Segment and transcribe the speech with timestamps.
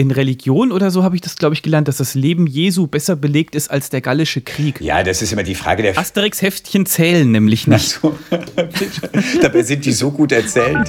[0.00, 3.16] in Religion oder so habe ich das, glaube ich, gelernt, dass das Leben Jesu besser
[3.16, 4.80] belegt ist als der gallische Krieg.
[4.80, 5.98] Ja, das ist immer die Frage der.
[5.98, 8.00] Asterix-Heftchen zählen nämlich nicht.
[8.00, 8.18] So.
[9.42, 10.88] Dabei sind die so gut erzählt.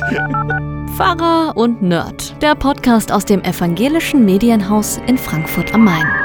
[0.96, 2.42] Pfarrer und Nerd.
[2.42, 6.21] Der Podcast aus dem evangelischen Medienhaus in Frankfurt am Main.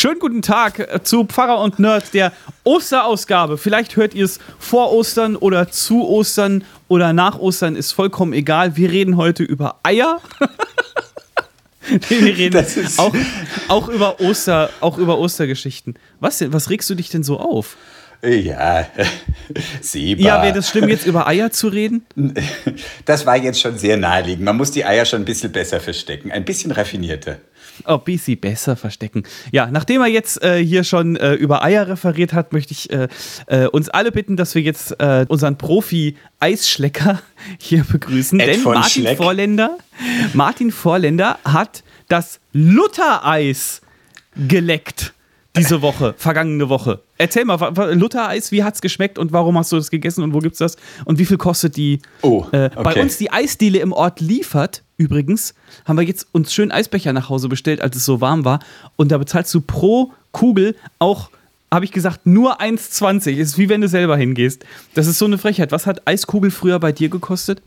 [0.00, 3.58] Schönen guten Tag äh, zu Pfarrer und Nerd, der Osterausgabe.
[3.58, 8.76] Vielleicht hört ihr es vor Ostern oder zu Ostern oder nach Ostern, ist vollkommen egal.
[8.76, 10.20] Wir reden heute über Eier.
[12.08, 12.64] Wir reden
[12.98, 13.12] auch,
[13.66, 15.96] auch, über Oster, auch über Ostergeschichten.
[16.20, 17.76] Was, was regst du dich denn so auf?
[18.22, 18.86] Ja,
[19.80, 20.24] sehbar.
[20.24, 22.06] Ja, wäre das schlimm, jetzt über Eier zu reden?
[23.04, 24.44] Das war jetzt schon sehr naheliegend.
[24.44, 27.38] Man muss die Eier schon ein bisschen besser verstecken, ein bisschen raffinierter.
[27.86, 29.24] Oh, ein bisschen besser verstecken.
[29.52, 33.08] Ja, nachdem er jetzt äh, hier schon äh, über Eier referiert hat, möchte ich äh,
[33.46, 37.20] äh uns alle bitten, dass wir jetzt äh, unseren Profi-Eisschlecker
[37.58, 38.40] hier begrüßen.
[38.40, 39.16] Ed denn Martin Schleck.
[39.16, 39.78] Vorländer,
[40.34, 43.82] Martin Vorländer hat das Luther-Eis
[44.48, 45.12] geleckt
[45.56, 47.02] diese Woche, vergangene Woche.
[47.16, 47.58] Erzähl mal,
[47.94, 50.58] Luther-Eis, wie hat es geschmeckt und warum hast du das gegessen und wo gibt es
[50.58, 52.00] das und wie viel kostet die?
[52.22, 52.82] Oh, äh, okay.
[52.82, 55.54] Bei uns die Eisdiele im Ort liefert, übrigens,
[55.86, 58.60] haben wir jetzt uns schön Eisbecher nach Hause bestellt, als es so warm war
[58.96, 61.30] und da bezahlst du pro Kugel auch
[61.70, 63.32] habe ich gesagt, nur 1,20.
[63.36, 64.64] Ist wie wenn du selber hingehst.
[64.94, 65.70] Das ist so eine Frechheit.
[65.70, 67.60] Was hat Eiskugel früher bei dir gekostet?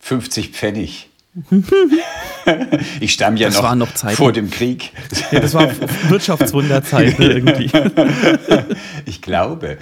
[0.00, 1.10] 50 Pfennig.
[3.00, 4.92] ich stamme ja noch, noch vor dem Krieg.
[5.30, 5.68] Ja, das war
[6.08, 7.70] Wirtschaftswunderzeit irgendwie.
[9.04, 9.76] ich glaube.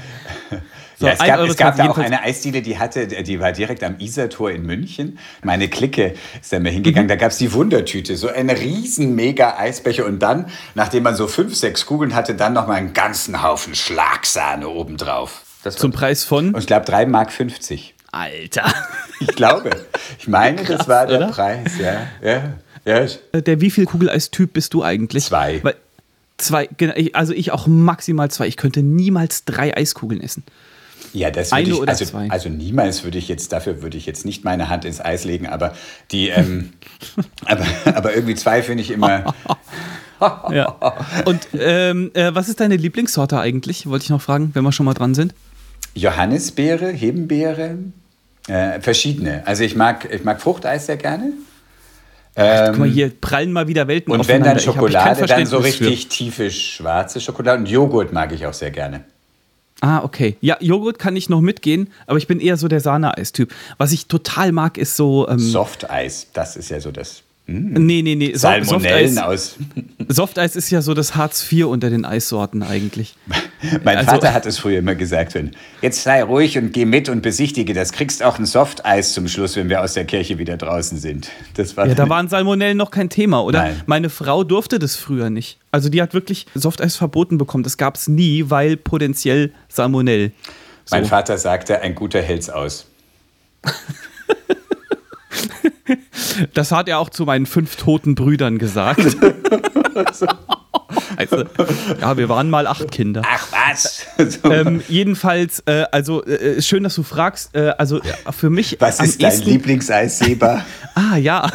[0.98, 3.82] So, ja, es gab, es gab da auch eine Eisdiele, die hatte, die war direkt
[3.82, 5.18] am Isertor in München.
[5.42, 7.06] Meine Clique ist da mal hingegangen.
[7.06, 7.08] Mhm.
[7.08, 11.26] Da gab es die Wundertüte, so ein riesen mega Eisbecher und dann, nachdem man so
[11.26, 15.42] fünf, sechs Kugeln hatte, dann noch mal einen ganzen Haufen Schlagsahne obendrauf.
[15.70, 16.54] Zum Preis von?
[16.54, 17.30] Und ich glaube 3,50 Mark.
[18.12, 18.72] Alter.
[19.20, 19.70] Ich glaube.
[20.18, 21.28] Ich meine, Krass, das war der oder?
[21.28, 22.06] Preis, ja.
[22.22, 22.54] ja.
[22.84, 23.06] ja.
[23.32, 25.24] Äh, der wie viel Kugeleis-Typ bist du eigentlich?
[25.24, 25.60] Zwei.
[25.62, 25.74] Weil
[26.36, 26.68] zwei,
[27.12, 28.46] also ich auch maximal zwei.
[28.46, 30.44] Ich könnte niemals drei Eiskugeln essen.
[31.14, 32.28] Ja, das würde ich, also, zwei.
[32.28, 35.46] also niemals würde ich jetzt, dafür würde ich jetzt nicht meine Hand ins Eis legen,
[35.46, 35.72] aber
[36.10, 36.72] die, ähm,
[37.44, 39.32] aber, aber irgendwie zwei finde ich immer.
[40.50, 40.74] ja.
[41.24, 43.86] Und ähm, äh, was ist deine Lieblingssorte eigentlich?
[43.86, 45.34] Wollte ich noch fragen, wenn wir schon mal dran sind.
[45.94, 47.76] Johannisbeere, Hebenbeere,
[48.48, 49.46] äh, verschiedene.
[49.46, 51.32] Also ich mag, ich mag Fruchteis sehr gerne.
[52.34, 56.02] Ähm, Guck mal, hier prallen mal wieder Welten Und wenn dann Schokolade, dann so richtig
[56.02, 56.08] für.
[56.08, 57.60] tiefe schwarze Schokolade.
[57.60, 59.04] Und Joghurt mag ich auch sehr gerne.
[59.80, 60.36] Ah, okay.
[60.40, 63.52] Ja, Joghurt kann ich noch mitgehen, aber ich bin eher so der Sahne-Eis-Typ.
[63.76, 65.28] Was ich total mag, ist so.
[65.28, 67.22] Ähm, Softeis, das ist ja so das.
[67.46, 67.84] Mm.
[67.84, 68.34] Nee, nee, nee.
[68.34, 69.56] Salmonellen aus.
[70.08, 73.16] Softeis ist ja so das Hartz IV unter den Eissorten eigentlich.
[73.84, 75.50] mein also, Vater hat es früher immer gesagt, wenn
[75.82, 79.56] jetzt sei ruhig und geh mit und besichtige das, kriegst auch ein Softeis zum Schluss,
[79.56, 81.28] wenn wir aus der Kirche wieder draußen sind.
[81.54, 83.62] Das war ja, da waren Salmonellen noch kein Thema, oder?
[83.62, 83.82] Nein.
[83.84, 85.58] Meine Frau durfte das früher nicht.
[85.70, 87.62] Also die hat wirklich Softeis verboten bekommen.
[87.64, 90.32] Das gab es nie, weil potenziell Salmonell.
[90.86, 90.96] So.
[90.96, 92.86] Mein Vater sagte, ein guter hält's aus.
[96.52, 99.00] Das hat er auch zu meinen fünf toten Brüdern gesagt.
[101.16, 101.44] also,
[102.00, 103.22] ja, wir waren mal acht Kinder.
[103.24, 104.06] Ach was!
[104.44, 107.54] ähm, jedenfalls, äh, also äh, schön, dass du fragst.
[107.54, 108.00] Äh, also
[108.30, 108.76] für mich.
[108.80, 110.64] Was ist dein Lieblingseisseber?
[110.94, 111.50] ah ja.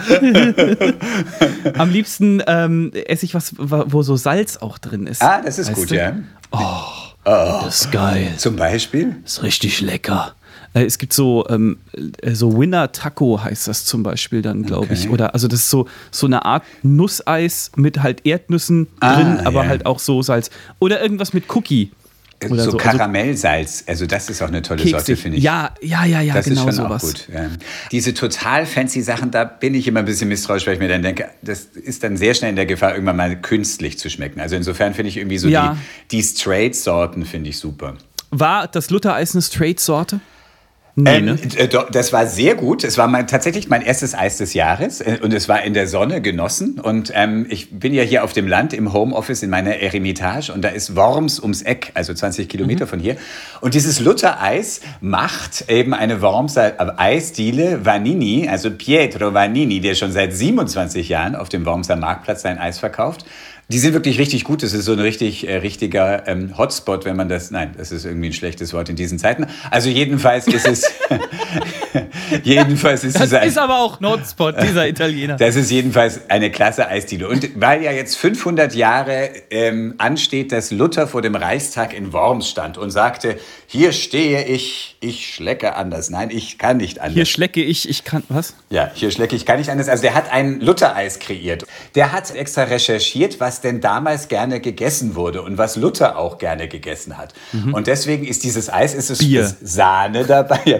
[1.77, 5.21] am liebsten ähm, esse ich was, wo so Salz auch drin ist.
[5.21, 5.95] Ah, das ist gut, du?
[5.95, 6.15] ja.
[6.51, 6.57] Oh,
[7.25, 8.33] oh, das ist geil.
[8.37, 9.17] Zum Beispiel?
[9.23, 10.33] Das ist richtig lecker.
[10.73, 11.77] Äh, es gibt so, ähm,
[12.21, 14.93] äh, so Winner Taco heißt das zum Beispiel dann, glaube okay.
[14.93, 15.09] ich.
[15.09, 19.63] Oder also das ist so, so eine Art Nusseis mit halt Erdnüssen ah, drin, aber
[19.63, 19.69] ja.
[19.69, 20.49] halt auch so Salz.
[20.79, 21.91] Oder irgendwas mit Cookie.
[22.45, 22.77] Oder so, so.
[22.77, 24.91] Also Karamellsalz, also das ist auch eine tolle Keksig.
[24.91, 25.43] Sorte, finde ich.
[25.43, 27.03] Ja, ja, ja, ja, das genau ist schon sowas.
[27.03, 27.27] Auch gut.
[27.33, 27.49] Ja.
[27.91, 31.03] Diese total fancy Sachen, da bin ich immer ein bisschen misstrauisch, weil ich mir dann
[31.03, 34.39] denke, das ist dann sehr schnell in der Gefahr, irgendwann mal künstlich zu schmecken.
[34.39, 35.77] Also insofern finde ich irgendwie so ja.
[36.09, 37.95] die, die Straight-Sorten finde ich super.
[38.31, 40.21] War das Luther-Eis eine Straight-Sorte?
[40.95, 41.39] Nee, ähm, ne?
[41.57, 42.83] äh, das war sehr gut.
[42.83, 45.87] Es war mein, tatsächlich mein erstes Eis des Jahres äh, und es war in der
[45.87, 46.79] Sonne genossen.
[46.79, 50.61] Und ähm, ich bin ja hier auf dem Land im Homeoffice in meiner Eremitage und
[50.61, 52.89] da ist Worms ums Eck, also 20 Kilometer mhm.
[52.89, 53.17] von hier.
[53.61, 60.11] Und dieses Luther-Eis macht eben eine Wormser äh, Eisdiele Vanini, also Pietro Vanini, der schon
[60.11, 63.25] seit 27 Jahren auf dem Wormser Marktplatz sein Eis verkauft
[63.71, 64.63] Die sind wirklich richtig gut.
[64.63, 67.51] Das ist so ein richtig äh, richtiger ähm, Hotspot, wenn man das.
[67.51, 69.45] Nein, das ist irgendwie ein schlechtes Wort in diesen Zeiten.
[69.69, 70.91] Also jedenfalls ist es.
[72.43, 75.37] jedenfalls ist das es ein, ist aber auch ein Hotspot, dieser Italiener.
[75.37, 77.27] Das ist jedenfalls eine klasse Eisdiele.
[77.27, 82.49] Und weil ja jetzt 500 Jahre ähm, ansteht, dass Luther vor dem Reichstag in Worms
[82.49, 83.37] stand und sagte:
[83.67, 86.09] Hier stehe ich, ich schlecke anders.
[86.09, 87.13] Nein, ich kann nicht anders.
[87.13, 88.23] Hier schlecke ich, ich kann.
[88.29, 88.55] Was?
[88.69, 89.89] Ja, hier schlecke ich, kann nicht anders.
[89.89, 91.65] Also der hat ein Luther-Eis kreiert.
[91.95, 96.67] Der hat extra recherchiert, was denn damals gerne gegessen wurde und was Luther auch gerne
[96.67, 97.33] gegessen hat.
[97.51, 97.73] Mhm.
[97.73, 99.41] Und deswegen ist dieses Eis, ist es Bier.
[99.41, 100.79] ist Sahne dabei, ja,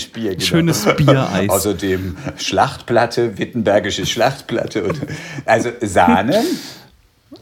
[0.00, 0.30] Wittenbergisch Bier.
[0.30, 0.44] Genau.
[0.44, 1.48] Schönes Biereis.
[1.50, 4.84] Außerdem Schlachtplatte, Wittenbergische Schlachtplatte.
[4.84, 5.00] Und,
[5.44, 6.42] also Sahne.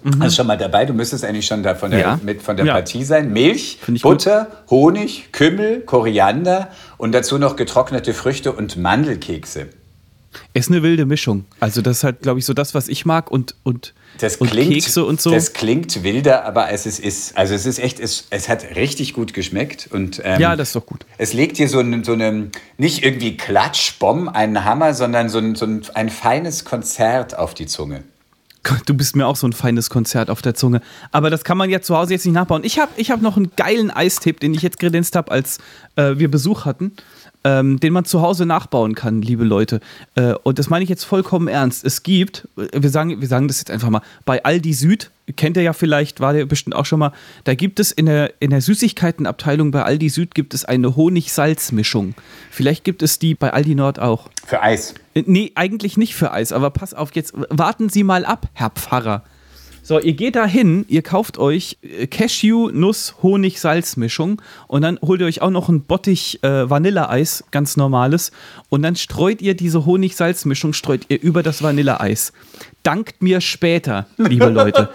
[0.03, 0.21] Mhm.
[0.23, 2.21] Also schon mal dabei, du müsstest eigentlich schon da von der, Ja.
[2.23, 2.75] mit von der Ja.
[2.75, 3.33] Partie sein.
[3.33, 6.69] Milch, Butter, Honig, Kümmel, Koriander
[6.99, 9.69] und dazu noch getrocknete Früchte und Mandelkekse.
[10.55, 11.45] Ist eine wilde Mischung.
[11.61, 14.51] Also, das ist halt, glaube ich, so das, was ich mag und, und, Das und
[14.51, 15.31] klingt, Kekse und so.
[15.31, 19.15] das klingt wilder, aber als es ist, also es ist echt, es, es hat richtig
[19.15, 21.07] gut geschmeckt und ähm, ja, das ist doch gut.
[21.19, 25.55] es legt dir so ein, so eine, nicht irgendwie Klatschbomb, einen Hammer, sondern so ein,
[25.55, 28.05] so ein, ein feines Konzert auf die Zunge.
[28.85, 30.83] Du bist mir auch so ein feines Konzert auf der Zunge.
[31.11, 32.65] Aber das kann man ja zu Hause jetzt nicht nachbauen.
[32.65, 35.59] Ich habe ich hab noch einen geilen Eistipp, den ich jetzt kredenzt habe, als
[35.97, 36.93] äh, wir Besuch hatten,
[37.49, 39.81] ähm, den man zu Hause nachbauen kann, liebe Leute.
[40.15, 41.85] Äh, und das meine ich jetzt vollkommen ernst.
[41.85, 45.57] Es gibt, äh, wir sagen, wir sagen das jetzt einfach mal, bei Aldi Süd, kennt
[45.57, 47.13] ihr ja vielleicht, war der bestimmt auch schon mal,
[47.45, 52.15] da gibt es in der, in der Süßigkeitenabteilung bei Aldi Süd gibt es eine Honig-Salz-Mischung.
[52.51, 54.29] Vielleicht gibt es die bei Aldi Nord auch.
[54.47, 54.95] Für Eis.
[55.15, 58.71] Äh, Nee, eigentlich nicht für Eis, aber pass auf, jetzt warten Sie mal ab, Herr
[58.71, 59.25] Pfarrer.
[59.89, 64.99] So, ihr geht da hin, ihr kauft euch äh, Cashew, Nuss, Honig, Salzmischung und dann
[65.01, 68.31] holt ihr euch auch noch ein Bottich äh, Vanilleeis, ganz normales,
[68.69, 72.35] und dann streut ihr diese Honig-Salzmischung, streut ihr über das Vanilleeis.
[72.83, 74.91] Dankt mir später, liebe Leute.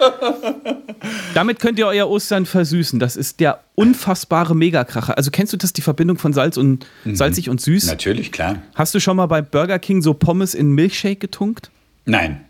[1.34, 3.00] Damit könnt ihr euer Ostern versüßen.
[3.00, 5.16] Das ist der unfassbare Megakracher.
[5.16, 7.88] Also kennst du das, die Verbindung von Salz und salzig und süß?
[7.88, 8.62] Natürlich, klar.
[8.76, 11.72] Hast du schon mal bei Burger King so Pommes in Milkshake getunkt?
[12.04, 12.44] Nein.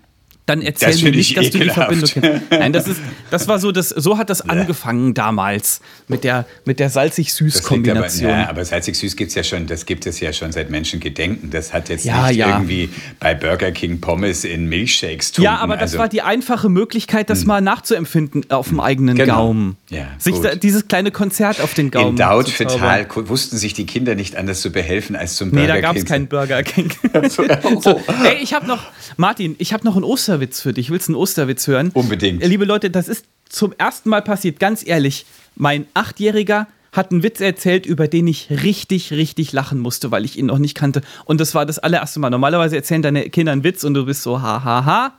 [0.47, 1.95] Dann erzähl Das mir nicht, ich dass du die ekelhaft.
[1.97, 2.51] Verbindung kennst.
[2.51, 3.01] Nein, das ist,
[3.31, 8.31] das war so, das, so hat das angefangen damals mit der, mit der salzig-süß-Kombination.
[8.31, 11.51] Aber, ja, aber salzig süß gibt's ja schon, das gibt es ja schon seit Menschengedenken.
[11.51, 12.51] Das hat jetzt Ja, nicht ja.
[12.51, 15.45] irgendwie bei Burger King Pommes in Milchshakes tunken.
[15.45, 19.37] Ja, aber das also, war die einfache Möglichkeit, das mal nachzuempfinden auf dem eigenen Genau.
[19.47, 19.77] Gaumen.
[19.91, 22.11] Ja, Sich da, dieses kleine Konzert auf den Gaumen.
[22.11, 22.49] in Daut.
[22.51, 25.97] Fetal wussten sich die Kinder nicht anders zu behelfen als zum Nee, Burger da gab
[25.97, 26.09] es King.
[26.09, 26.91] keinen Burger King.
[27.31, 27.45] So.
[27.81, 28.83] so, ey, ich habe noch,
[29.17, 30.91] Martin, ich habe noch einen Osterwitz für dich.
[30.91, 31.91] Willst du einen Osterwitz hören?
[31.95, 32.43] Unbedingt.
[32.43, 35.27] Äh, Liebe Leute, das ist zum ersten Mal passiert, ganz ehrlich.
[35.55, 40.37] Mein Achtjähriger hat einen Witz erzählt, über den ich richtig, richtig lachen musste, weil ich
[40.37, 41.03] ihn noch nicht kannte.
[41.25, 42.31] Und das war das allererste Mal.
[42.31, 45.13] Normalerweise erzählen deine Kinder einen Witz und du bist so, ha, ha, ha.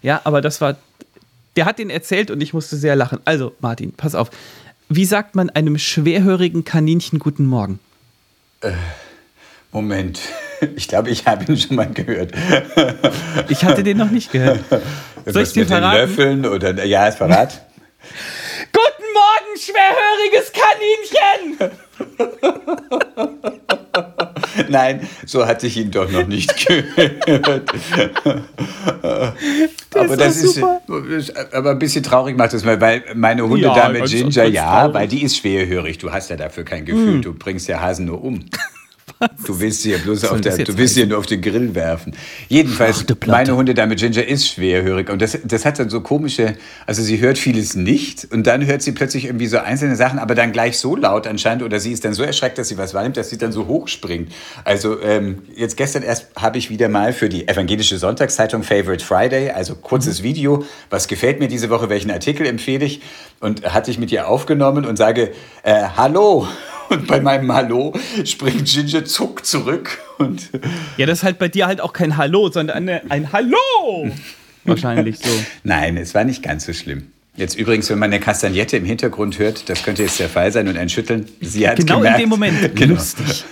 [0.00, 0.78] Ja, aber das war,
[1.56, 3.18] der hat den erzählt und ich musste sehr lachen.
[3.26, 4.30] Also, Martin, pass auf.
[4.88, 7.78] Wie sagt man einem schwerhörigen Kaninchen guten Morgen?
[9.70, 10.20] Moment,
[10.76, 12.32] ich glaube, ich habe ihn schon mal gehört.
[13.48, 14.60] Ich hatte den noch nicht gehört.
[15.26, 15.98] Soll ich dir mit den verraten?
[15.98, 17.66] Löffeln oder ja, ist verrat.
[18.72, 21.70] Guten Morgen, schwerhöriges Kaninchen!
[24.68, 27.70] Nein, so hatte ich ihn doch noch nicht gehört.
[29.94, 30.80] aber ist das doch ist, super.
[31.52, 34.94] aber ein bisschen traurig macht das mal, weil meine Hundedame ganz- Ginger, ganz ja, traurig.
[34.94, 35.98] weil die ist schwerhörig.
[35.98, 37.20] Du hast ja dafür kein Gefühl.
[37.20, 38.44] Du bringst ja Hasen nur um.
[39.46, 41.74] Du willst sie ja bloß auf der, du willst sie ja nur auf den Grill
[41.74, 42.14] werfen.
[42.48, 43.38] Jedenfalls, Ach, du Platte.
[43.50, 46.54] meine Hundedame Ginger ist schwerhörig und das, das hat dann so komische,
[46.86, 50.34] also sie hört vieles nicht und dann hört sie plötzlich irgendwie so einzelne Sachen, aber
[50.34, 53.16] dann gleich so laut anscheinend oder sie ist dann so erschreckt, dass sie was wahrnimmt,
[53.16, 54.32] dass sie dann so hochspringt.
[54.64, 59.50] Also ähm, jetzt gestern erst habe ich wieder mal für die evangelische Sonntagszeitung Favorite Friday,
[59.50, 60.24] also kurzes Mhm.
[60.24, 63.00] Video, was gefällt mir diese Woche, welchen Artikel empfehle ich
[63.40, 65.32] und hatte ich mit ihr aufgenommen und sage,
[65.62, 66.46] äh, hallo.
[66.92, 67.94] Und bei meinem Hallo
[68.24, 70.50] springt Ginger zuck zurück und
[70.98, 74.10] Ja, das ist halt bei dir halt auch kein Hallo, sondern eine, ein Hallo!
[74.64, 75.30] Wahrscheinlich so.
[75.64, 77.10] Nein, es war nicht ganz so schlimm.
[77.34, 80.68] Jetzt übrigens, wenn man eine Kastagnette im Hintergrund hört, das könnte jetzt der Fall sein
[80.68, 81.26] und ein Schütteln.
[81.40, 82.74] Sie hat Genau in gemerkt, dem Moment.
[82.74, 82.94] Genau.
[82.94, 83.44] Lustig.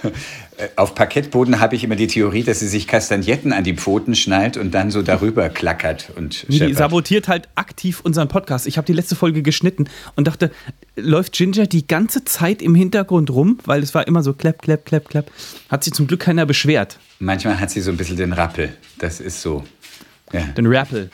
[0.58, 4.14] Äh, Auf Parkettboden habe ich immer die Theorie, dass sie sich Kastagnetten an die Pfoten
[4.14, 6.76] schnallt und dann so darüber klackert und Die scheppert.
[6.76, 8.66] sabotiert halt aktiv unseren Podcast.
[8.66, 10.50] Ich habe die letzte Folge geschnitten und dachte,
[10.96, 14.84] läuft Ginger die ganze Zeit im Hintergrund rum, weil es war immer so klapp, klapp,
[14.84, 15.30] klapp, klapp.
[15.70, 16.98] Hat sich zum Glück keiner beschwert.
[17.18, 18.74] Manchmal hat sie so ein bisschen den Rappel.
[18.98, 19.64] Das ist so.
[20.34, 20.42] Ja.
[20.42, 21.08] Den Rappel.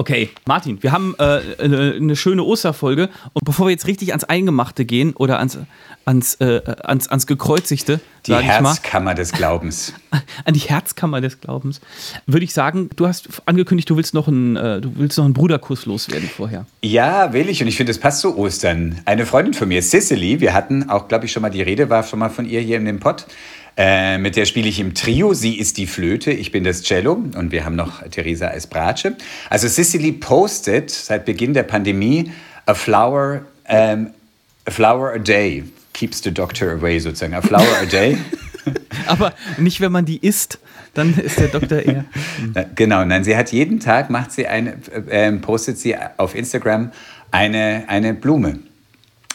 [0.00, 4.22] Okay, Martin, wir haben äh, eine, eine, schöne Osterfolge und bevor wir jetzt richtig ans
[4.22, 5.58] Eingemachte gehen oder ans,
[6.04, 9.94] ans, äh, ans, ans Gekreuzigte, die Herzkammer des Glaubens.
[10.44, 11.80] An die Herzkammer des Glaubens,
[12.26, 15.34] würde ich sagen, du hast angekündigt, du willst noch einen, äh, du willst noch einen
[15.34, 16.64] Bruderkuss loswerden vorher.
[16.80, 19.00] Ja, will ich und ich finde, es passt zu Ostern.
[19.04, 22.04] Eine Freundin von mir, Cicely, wir hatten auch, glaube ich, schon mal die Rede, war
[22.04, 23.26] schon mal von ihr hier in dem Pott.
[23.78, 25.34] Äh, mit der spiele ich im Trio.
[25.34, 29.16] Sie ist die Flöte, ich bin das Cello und wir haben noch Theresa als Bratsche.
[29.50, 32.32] Also Cicely postet seit Beginn der Pandemie
[32.66, 34.08] a flower, um,
[34.66, 37.34] a flower a day keeps the doctor away sozusagen.
[37.34, 38.18] A flower a day.
[39.06, 40.58] Aber nicht, wenn man die isst,
[40.94, 42.04] dann ist der Doktor eher.
[42.74, 44.76] genau, nein, sie hat jeden Tag, macht sie eine,
[45.08, 46.90] äh, postet sie auf Instagram
[47.30, 48.58] eine, eine Blume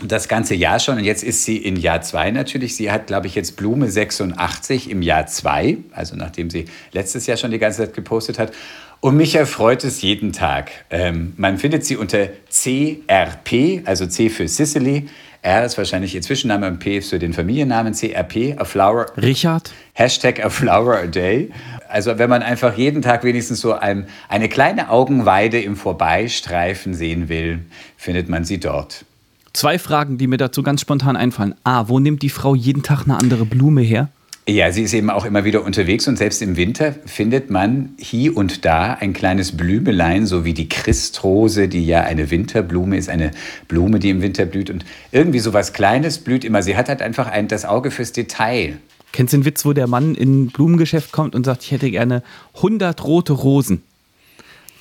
[0.02, 0.98] das ganze Jahr schon.
[0.98, 2.76] Und jetzt ist sie in Jahr zwei natürlich.
[2.76, 7.38] Sie hat, glaube ich, jetzt Blume 86 im Jahr zwei, also nachdem sie letztes Jahr
[7.38, 8.52] schon die ganze Zeit gepostet hat.
[9.00, 10.72] Und mich erfreut es jeden Tag.
[10.90, 15.08] Ähm, man findet sie unter CRP, also C für Sicily.
[15.42, 19.08] R ist wahrscheinlich ihr Zwischenname und P ist für den Familiennamen CRP, a flower.
[19.22, 19.72] Richard.
[19.92, 21.52] Hashtag a flower a day.
[21.90, 27.28] Also wenn man einfach jeden Tag wenigstens so ein, eine kleine Augenweide im Vorbeistreifen sehen
[27.28, 27.60] will,
[27.98, 29.04] findet man sie dort.
[29.54, 31.54] Zwei Fragen, die mir dazu ganz spontan einfallen.
[31.64, 34.10] A, wo nimmt die Frau jeden Tag eine andere Blume her?
[34.48, 38.36] Ja, sie ist eben auch immer wieder unterwegs und selbst im Winter findet man hier
[38.36, 43.32] und da ein kleines Blümelein, so wie die Christrose, die ja eine Winterblume ist, eine
[43.70, 44.70] Blume, die im Winter blüht.
[44.70, 46.62] Und irgendwie so was Kleines blüht immer.
[46.64, 48.80] Sie hat halt einfach ein, das Auge fürs Detail.
[49.14, 51.92] Kennst du den Witz, wo der Mann in ein Blumengeschäft kommt und sagt, ich hätte
[51.92, 52.24] gerne
[52.56, 53.84] 100 rote Rosen?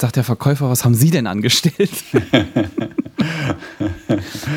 [0.02, 1.78] Sagt der Verkäufer, was haben Sie denn angestellt?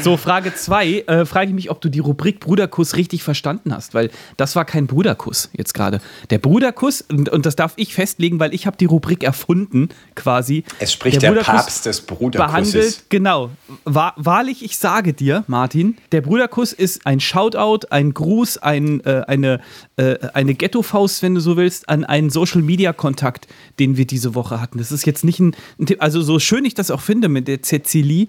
[0.04, 1.02] so, Frage 2.
[1.02, 4.66] Äh, frage ich mich, ob du die Rubrik Bruderkuss richtig verstanden hast, weil das war
[4.66, 6.02] kein Bruderkuss jetzt gerade.
[6.30, 10.64] Der Bruderkuss, und, und, das darf ich festlegen, weil ich habe die Rubrik erfunden, quasi.
[10.80, 12.74] Es spricht der, der Papst des Bruderkusses.
[12.74, 13.52] Behandelt, genau.
[13.84, 19.24] Wahr, wahrlich, ich sage dir, Martin, der Bruderkuss ist ein Shoutout, ein Gruß, ein, äh,
[19.28, 19.62] eine,
[19.98, 23.48] äh, eine Ghetto-Faust, wenn du so willst, an einen Social-Media-Kontakt,
[23.80, 24.78] den wir diese Woche hatten.
[24.78, 27.48] Das ist jetzt nicht ein, ein Tipp, also so schön ich das auch finde mit
[27.48, 28.28] der Cecilie,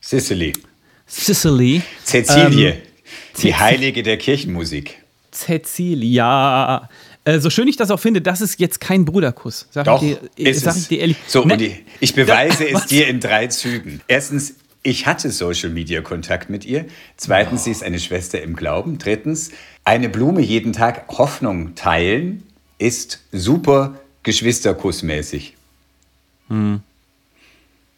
[0.00, 0.52] Sicily.
[1.06, 1.82] Sicily.
[2.04, 2.76] Cecilie, ähm,
[3.42, 5.02] die Heilige der Kirchenmusik.
[5.32, 6.88] Cecilia.
[7.24, 9.66] Äh, so schön ich das auch finde, das ist jetzt kein Bruderkuss.
[9.70, 11.16] Sag Doch, ich dir, ist sag ich dir ehrlich.
[11.26, 11.56] So, ne?
[11.56, 14.02] ich, ich beweise da, es dir in drei Zügen.
[14.08, 16.84] Erstens, ich hatte Social Media Kontakt mit ihr.
[17.16, 17.64] Zweitens, oh.
[17.64, 18.98] sie ist eine Schwester im Glauben.
[18.98, 19.52] Drittens,
[19.84, 22.42] eine Blume jeden Tag Hoffnung teilen
[22.78, 25.54] ist super Geschwisterkussmäßig.
[26.54, 26.80] Hm.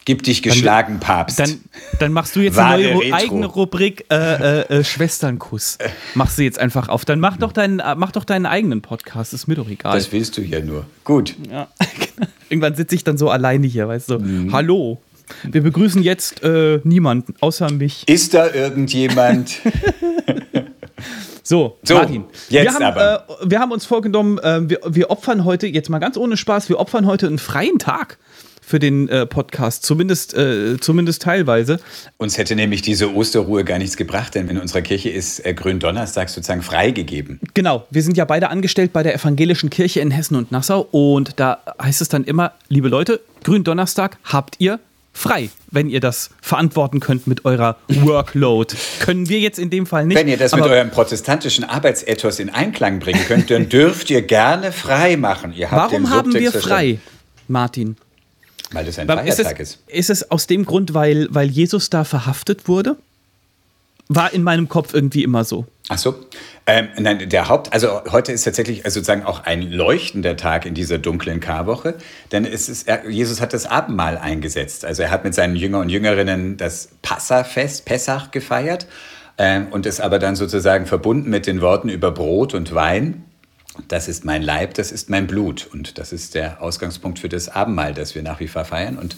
[0.05, 1.37] Gib dich geschlagen, dann, Papst.
[1.37, 1.59] Dann,
[1.99, 4.15] dann, machst du jetzt eine neue eigene Rubrik äh,
[4.61, 5.77] äh, äh, Schwesternkuss.
[6.15, 7.03] Machst du jetzt einfach auf.
[7.03, 9.97] Dann mach doch, deinen, äh, mach doch deinen eigenen Podcast, ist mir doch egal.
[9.97, 10.85] Das willst du ja nur.
[11.03, 11.35] Gut.
[11.51, 11.67] Ja.
[12.49, 14.19] Irgendwann sitze ich dann so alleine hier, weißt du.
[14.19, 14.53] Mhm.
[14.53, 15.01] Hallo.
[15.43, 18.07] Wir begrüßen jetzt äh, niemanden, außer mich.
[18.07, 19.59] Ist da irgendjemand?
[21.47, 23.25] So, so, Martin, jetzt wir haben, aber.
[23.41, 26.67] Äh, wir haben uns vorgenommen, äh, wir, wir opfern heute, jetzt mal ganz ohne Spaß,
[26.67, 28.17] wir opfern heute einen freien Tag
[28.67, 31.79] für den äh, Podcast, zumindest, äh, zumindest teilweise.
[32.17, 36.27] Uns hätte nämlich diese Osterruhe gar nichts gebracht, denn in unserer Kirche ist äh, Gründonnerstag
[36.27, 37.39] sozusagen freigegeben.
[37.53, 41.39] Genau, wir sind ja beide angestellt bei der Evangelischen Kirche in Hessen und Nassau und
[41.39, 44.81] da heißt es dann immer, liebe Leute, Gründonnerstag habt ihr
[45.13, 48.75] frei, wenn ihr das verantworten könnt mit eurer Workload.
[48.99, 50.17] Können wir jetzt in dem Fall nicht.
[50.17, 54.73] Wenn ihr das mit eurem protestantischen Arbeitsethos in Einklang bringen könnt, dann dürft ihr gerne
[54.73, 55.53] frei machen.
[55.53, 56.99] Ihr habt Warum haben wir frei,
[57.47, 57.95] Martin?
[58.71, 59.79] Weil das ein Feiertag ist.
[59.87, 62.97] Es, ist es aus dem Grund, weil, weil Jesus da verhaftet wurde?
[64.09, 65.65] War in meinem Kopf irgendwie immer so.
[65.89, 66.15] Ach so.
[66.65, 70.73] Ähm, nein, der Haupt, also heute ist tatsächlich also sozusagen auch ein leuchtender Tag in
[70.73, 71.95] dieser dunklen Karwoche,
[72.33, 74.83] denn es ist, er, Jesus hat das Abendmahl eingesetzt.
[74.83, 78.85] Also er hat mit seinen Jünger und Jüngerinnen das Passafest, Pessach gefeiert
[79.37, 83.23] ähm, und es aber dann sozusagen verbunden mit den Worten über Brot und Wein
[83.87, 85.67] das ist mein Leib, das ist mein Blut.
[85.71, 88.97] Und das ist der Ausgangspunkt für das Abendmahl, das wir nach wie vor feiern.
[88.97, 89.17] Und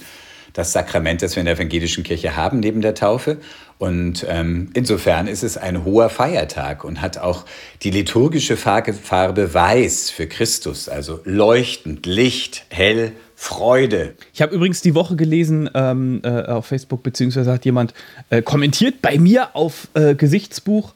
[0.53, 3.37] das Sakrament, das wir in der evangelischen Kirche haben, neben der Taufe.
[3.77, 7.45] Und ähm, insofern ist es ein hoher Feiertag und hat auch
[7.81, 14.15] die liturgische Farbe weiß für Christus, also leuchtend, Licht, hell, Freude.
[14.33, 17.93] Ich habe übrigens die Woche gelesen ähm, äh, auf Facebook, beziehungsweise hat jemand
[18.29, 20.93] äh, kommentiert bei mir auf äh, Gesichtsbuch,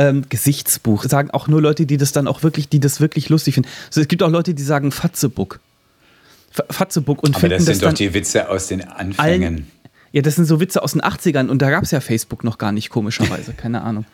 [0.00, 1.04] ähm, Gesichtsbuch.
[1.04, 3.68] Sagen auch nur Leute, die das dann auch wirklich, die das wirklich lustig finden.
[3.88, 5.60] Also es gibt auch Leute, die sagen Fatzebuck.
[6.70, 9.18] Fatzebuck und Aber finden das sind das doch die Witze aus den Anfängen.
[9.18, 9.66] Allen,
[10.12, 12.58] ja, das sind so Witze aus den 80ern und da gab es ja Facebook noch
[12.58, 14.06] gar nicht, komischerweise, keine Ahnung.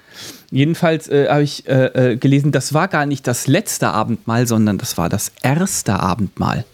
[0.50, 4.76] Jedenfalls äh, habe ich äh, äh, gelesen, das war gar nicht das letzte Abendmahl, sondern
[4.76, 6.66] das war das erste Abendmahl.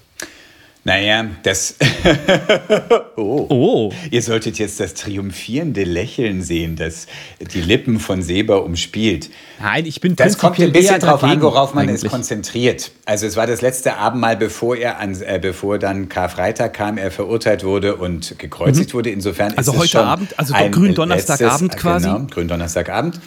[0.85, 1.77] Naja, das.
[3.17, 3.47] oh.
[3.49, 3.93] Oh.
[4.11, 7.07] Ihr solltet jetzt das triumphierende Lächeln sehen, das
[7.55, 9.31] die Lippen von Seba umspielt.
[9.61, 12.11] Nein, ich bin Das kommt ein bisschen drauf an, worauf man es eigentlich.
[12.11, 12.91] konzentriert.
[13.05, 17.13] Also es war das letzte Abendmahl, bevor er an, äh, bevor dann Karfreitag kam, er
[17.13, 19.11] verurteilt wurde und gekreuzigt wurde.
[19.11, 22.07] Insofern Also ist es heute schon Abend, also ein Gründonnerstagabend letztes- quasi?
[22.09, 23.21] Genau, Gründonnerstagabend.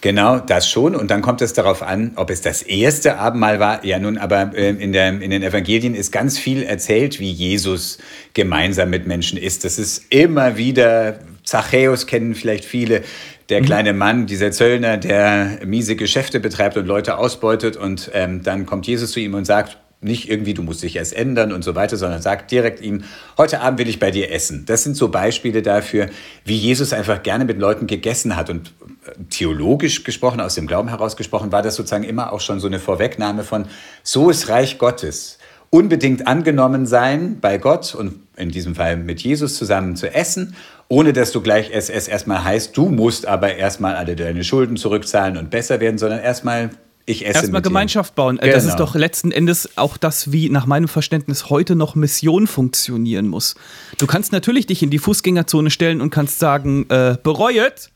[0.00, 0.96] Genau, das schon.
[0.96, 3.84] Und dann kommt es darauf an, ob es das erste Abendmahl war.
[3.84, 7.98] Ja, nun, aber äh, in, der, in den Evangelien ist ganz viel erzählt, wie Jesus
[8.32, 9.64] gemeinsam mit Menschen ist.
[9.64, 13.02] Das ist immer wieder, Zachäus kennen vielleicht viele,
[13.50, 17.76] der kleine Mann, dieser Zöllner, der miese Geschäfte betreibt und Leute ausbeutet.
[17.76, 21.14] Und ähm, dann kommt Jesus zu ihm und sagt, nicht irgendwie, du musst dich erst
[21.14, 23.04] ändern und so weiter, sondern sagt direkt ihm,
[23.36, 24.64] heute Abend will ich bei dir essen.
[24.66, 26.08] Das sind so Beispiele dafür,
[26.44, 28.48] wie Jesus einfach gerne mit Leuten gegessen hat.
[28.48, 28.72] Und
[29.06, 32.66] äh, theologisch gesprochen, aus dem Glauben heraus gesprochen, war das sozusagen immer auch schon so
[32.66, 33.66] eine Vorwegnahme von,
[34.02, 35.38] so ist Reich Gottes.
[35.68, 40.56] Unbedingt angenommen sein bei Gott und in diesem Fall mit Jesus zusammen zu essen,
[40.88, 45.36] ohne dass du gleich es erstmal heißt, du musst aber erstmal alle deine Schulden zurückzahlen
[45.36, 46.70] und besser werden, sondern erstmal
[47.10, 47.62] ich esse Erstmal.
[47.62, 48.38] Gemeinschaft bauen.
[48.38, 48.74] Äh, Das Genau.
[48.74, 53.54] ist doch letzten Endes auch das, wie nach meinem Verständnis heute noch Mission funktionieren muss.
[53.98, 57.90] Du kannst natürlich dich in die Fußgängerzone stellen und kannst sagen, äh, bereuet,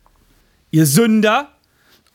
[0.71, 1.49] ihr Sünder.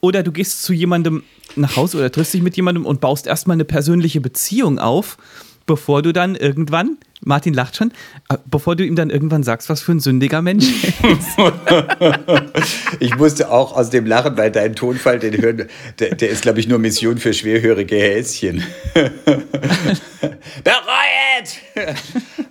[0.01, 1.23] Oder du gehst zu jemandem
[1.57, 5.17] nach Hause oder triffst dich mit jemandem und baust erstmal eine persönliche Beziehung auf,
[5.65, 7.91] bevor du dann irgendwann, Martin lacht schon,
[8.29, 10.65] äh, bevor du ihm dann irgendwann sagst, was für ein sündiger Mensch
[11.01, 11.37] er ist.
[12.99, 15.67] Ich musste auch aus dem Lachen, weil dein Tonfall, den hören,
[15.99, 18.63] der, der ist, glaube ich, nur Mission für schwerhörige Häschen.
[21.09, 21.59] Bereuet!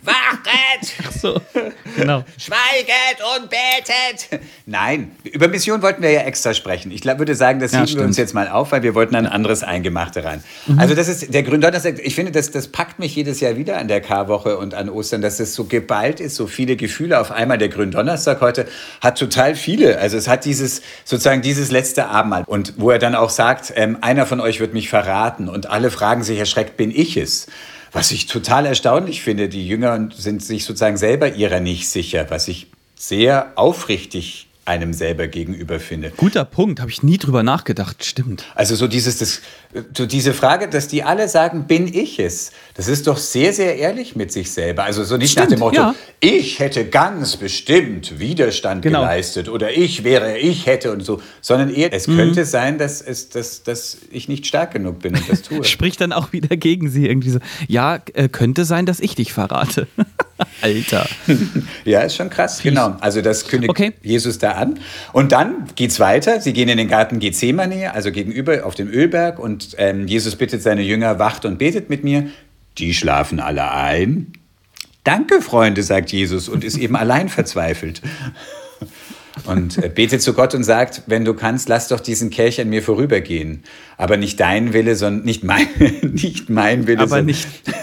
[0.02, 1.20] Wachet!
[1.20, 1.40] so,
[1.96, 2.24] genau.
[2.38, 4.40] Schweiget und betet!
[4.66, 6.90] Nein, über Mission wollten wir ja extra sprechen.
[6.90, 9.26] Ich würde sagen, das Ja, heben wir uns jetzt mal auf, weil wir wollten ein
[9.26, 10.42] anderes Eingemachte rein.
[10.76, 11.98] Also das ist der Gründonnerstag.
[12.02, 15.22] Ich finde, das, das packt mich jedes Jahr wieder an der Karwoche und an Ostern,
[15.22, 17.58] dass es so geballt ist, so viele Gefühle auf einmal.
[17.58, 18.66] Der Gründonnerstag heute
[19.00, 19.98] hat total viele.
[19.98, 22.44] Also es hat dieses, sozusagen dieses letzte Abendmahl.
[22.46, 25.48] Und wo er dann auch sagt, ähm, einer von euch wird mich verraten.
[25.48, 27.46] Und alle fragen sich erschreckt, bin ich es?
[27.92, 32.49] Was ich total erstaunlich finde, die Jünger sind sich sozusagen selber ihrer nicht sicher, was
[32.49, 36.12] ich sehr aufrichtig einem selber gegenüber finde.
[36.16, 38.45] Guter Punkt, habe ich nie drüber nachgedacht, stimmt.
[38.54, 39.40] Also so dieses, das,
[39.96, 42.52] so diese Frage, dass die alle sagen, bin ich es?
[42.75, 44.84] Das ist doch sehr, sehr ehrlich mit sich selber.
[44.84, 45.94] Also so nicht nach Stimmt, dem Motto, ja.
[46.20, 49.00] ich hätte ganz bestimmt Widerstand Genau.
[49.00, 51.94] geleistet oder ich wäre, ich hätte und so, sondern eher, Mhm.
[51.94, 55.62] es könnte sein, dass, es, dass, dass ich nicht stark genug bin und das tue.
[55.64, 57.38] Spricht dann auch wieder gegen sie irgendwie so.
[57.66, 59.87] Ja, äh, könnte sein, dass ich dich verrate.
[60.62, 61.06] Alter.
[61.85, 62.96] Ja, ist schon krass, genau.
[63.00, 63.92] Also das kündigt Okay.
[64.02, 64.78] Jesus da an.
[65.12, 66.40] Und dann geht's weiter.
[66.40, 69.38] Sie gehen in den Garten Gethsemane, also gegenüber auf dem Ölberg.
[69.38, 72.31] Und ähm, Jesus bittet seine Jünger, wacht und betet mit mir.
[72.78, 74.33] Die schlafen alle ein.
[75.04, 78.02] Danke, Freunde, sagt Jesus und ist eben allein verzweifelt.
[79.48, 82.68] Und äh, betet zu Gott und sagt, wenn du kannst, lass doch diesen Kelch an
[82.68, 83.62] mir vorübergehen.
[83.96, 85.66] Aber nicht dein Wille, sondern nicht mein,
[86.02, 87.00] nicht mein Wille.
[87.00, 87.48] Aber nicht.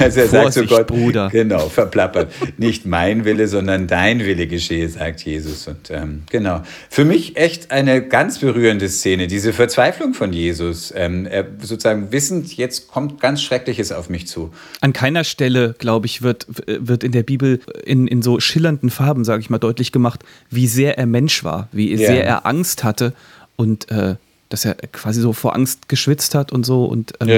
[0.00, 1.28] also er sagt zu Vorsicht, Gott, Bruder.
[1.32, 2.32] genau, verplappert.
[2.58, 5.66] Nicht mein Wille, sondern dein Wille geschehe, sagt Jesus.
[5.66, 10.92] Und ähm, genau, für mich echt eine ganz berührende Szene, diese Verzweiflung von Jesus.
[10.94, 14.52] Ähm, er sozusagen wissend, jetzt kommt ganz Schreckliches auf mich zu.
[14.80, 19.24] An keiner Stelle, glaube ich, wird, wird in der Bibel in, in so schillernden Farben,
[19.24, 20.17] sage ich mal, deutlich gemacht,
[20.50, 21.98] wie sehr er Mensch war, wie Ja.
[21.98, 23.12] sehr er Angst hatte
[23.56, 24.16] und äh,
[24.50, 27.28] dass er quasi so vor Angst geschwitzt hat und so und ähm,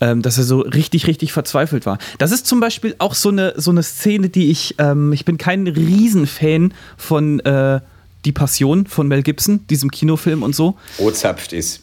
[0.00, 1.96] ähm, dass er so richtig, richtig verzweifelt war.
[2.18, 5.38] Das ist zum Beispiel auch so eine, so eine Szene, die ich, ähm, ich bin
[5.38, 7.80] kein Riesenfan von äh,
[8.24, 10.76] Die Passion von Mel Gibson, diesem Kinofilm und so.
[10.98, 11.81] Rotzapft ist.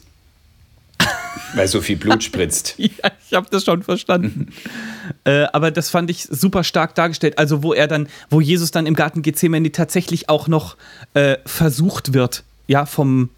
[1.56, 2.76] Weil so viel Blut spritzt.
[2.80, 4.50] Ja, ich habe das schon verstanden.
[5.26, 7.38] äh, aber das fand ich super stark dargestellt.
[7.38, 10.76] Also, wo er dann, wo Jesus dann im Garten Gethsemane tatsächlich auch noch
[11.14, 13.30] äh, versucht wird, ja, vom,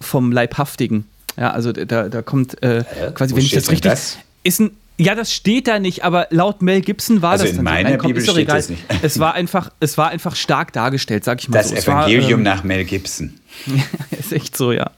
[0.00, 1.06] vom Leibhaftigen.
[1.36, 2.84] Ja, also da, da kommt äh,
[3.14, 3.90] quasi, Wo wenn ich das richtig.
[3.90, 4.18] das?
[4.42, 7.56] Ist ein, ja, das steht da nicht, aber laut Mel Gibson war Also das in
[7.56, 7.70] dann so.
[7.72, 8.56] meiner komm, Bibel steht egal.
[8.58, 8.82] das nicht.
[9.02, 11.76] Es war einfach, es war einfach stark dargestellt, sag ich mal Das so.
[11.76, 13.34] Evangelium war, nach Mel Gibson.
[13.66, 13.82] ähm,
[14.18, 14.90] ist echt so, ja.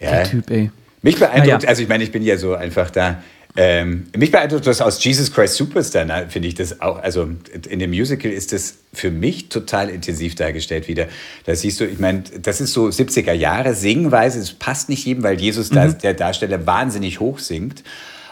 [0.00, 0.10] Ja.
[0.10, 0.70] Der Typ, ey.
[1.08, 1.68] Mich beeindruckt, Naja.
[1.68, 3.22] also ich meine, ich bin ja so einfach da.
[3.56, 7.02] Ähm, mich beeindruckt das aus Jesus Christ Superstar, finde ich das auch.
[7.02, 7.28] Also
[7.68, 11.06] in dem Musical ist das für mich total intensiv dargestellt wieder.
[11.44, 14.38] Da siehst du, ich meine, das ist so 70er Jahre Singweise.
[14.38, 17.82] Es passt nicht jedem, weil Jesus, da, der Darsteller, wahnsinnig hoch singt.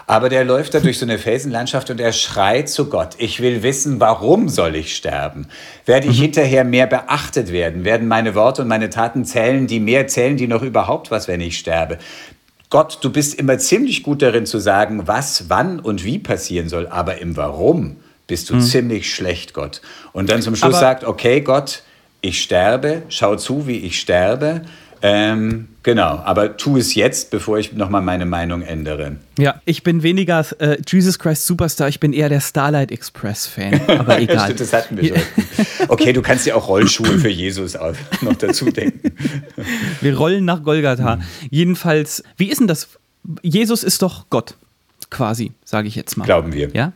[0.08, 3.64] Aber der läuft da durch so eine Felsenlandschaft und er schreit zu Gott, ich will
[3.64, 5.48] wissen, warum soll ich sterben?
[5.84, 7.84] Werde ich hinterher mehr beachtet werden?
[7.84, 11.40] Werden meine Worte und meine Taten zählen, die mehr zählen, die noch überhaupt was, wenn
[11.40, 11.98] ich sterbe?
[12.70, 16.87] Gott, du bist immer ziemlich gut darin zu sagen, was, wann und wie passieren soll,
[16.88, 18.61] aber im Warum bist du mhm.
[18.61, 19.81] ziemlich schlecht, Gott.
[20.12, 21.83] Und dann zum Schluss aber sagt, okay, Gott,
[22.20, 24.62] ich sterbe, schau zu, wie ich sterbe.
[25.08, 29.18] Ähm, genau, aber tu es jetzt, bevor ich nochmal meine Meinung ändere.
[29.38, 33.80] Ja, ich bin weniger äh, Jesus Christ Superstar, ich bin eher der Starlight Express Fan,
[33.86, 34.46] aber egal.
[34.46, 35.18] Stimmt, das hatten wir schon.
[35.86, 39.12] Okay, du kannst ja auch Rollschuhe für Jesus auch noch dazu denken.
[40.00, 41.16] Wir rollen nach Golgatha.
[41.16, 41.22] Mhm.
[41.50, 42.88] Jedenfalls, wie ist denn das?
[43.42, 44.54] Jesus ist doch Gott,
[45.10, 46.24] quasi, sage ich jetzt mal.
[46.24, 46.70] Glauben wir.
[46.72, 46.92] Ja?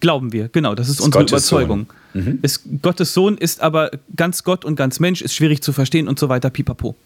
[0.00, 1.86] Glauben wir, genau, das ist, ist unsere Gottes Überzeugung.
[2.14, 2.38] Mhm.
[2.42, 6.18] Ist, Gottes Sohn ist aber ganz Gott und ganz Mensch, ist schwierig zu verstehen und
[6.18, 6.96] so weiter, pipapo.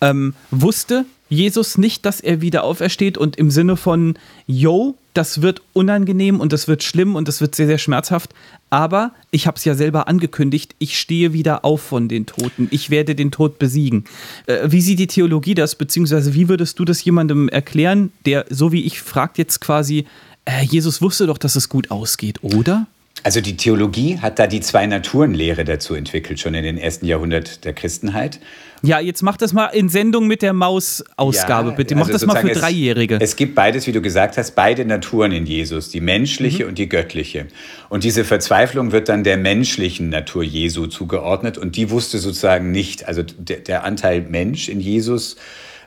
[0.00, 4.14] Ähm, wusste Jesus nicht, dass er wieder aufersteht und im Sinne von,
[4.46, 8.34] yo, das wird unangenehm und das wird schlimm und das wird sehr, sehr schmerzhaft,
[8.68, 12.90] aber ich habe es ja selber angekündigt, ich stehe wieder auf von den Toten, ich
[12.90, 14.04] werde den Tod besiegen.
[14.46, 18.72] Äh, wie sieht die Theologie das, beziehungsweise wie würdest du das jemandem erklären, der, so
[18.72, 20.06] wie ich, fragt jetzt quasi,
[20.44, 22.86] äh, Jesus wusste doch, dass es gut ausgeht, oder?
[23.24, 27.72] Also die Theologie hat da die Zwei-Naturen-Lehre dazu entwickelt, schon in den ersten Jahrhundert der
[27.72, 28.38] Christenheit.
[28.82, 31.94] Ja, jetzt mach das mal in Sendung mit der Maus-Ausgabe, ja, bitte.
[31.94, 33.14] Mach also das mal für Dreijährige.
[33.14, 36.68] Es, es, gibt beides, wie du gesagt hast, beide Naturen in Jesus, die menschliche mhm.
[36.68, 37.46] und die göttliche.
[37.88, 43.08] Und diese Verzweiflung wird dann der menschlichen Natur Jesu zugeordnet und die wusste sozusagen nicht,
[43.08, 45.36] also der, der Anteil Mensch in Jesus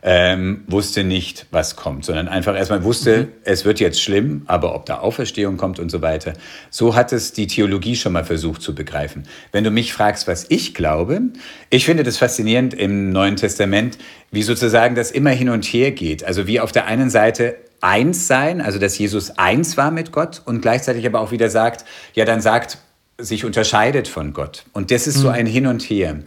[0.03, 3.27] ähm, wusste nicht, was kommt, sondern einfach erstmal wusste, mhm.
[3.43, 6.33] es wird jetzt schlimm, aber ob da Auferstehung kommt und so weiter.
[6.69, 9.23] So hat es die Theologie schon mal versucht zu begreifen.
[9.51, 11.21] Wenn du mich fragst, was ich glaube,
[11.69, 13.97] ich finde das faszinierend im Neuen Testament,
[14.31, 16.23] wie sozusagen das immer hin und her geht.
[16.23, 20.41] Also wie auf der einen Seite eins sein, also dass Jesus eins war mit Gott
[20.45, 22.79] und gleichzeitig aber auch wieder sagt, ja dann sagt,
[23.17, 24.65] sich unterscheidet von Gott.
[24.73, 25.21] Und das ist mhm.
[25.21, 26.19] so ein Hin und Her.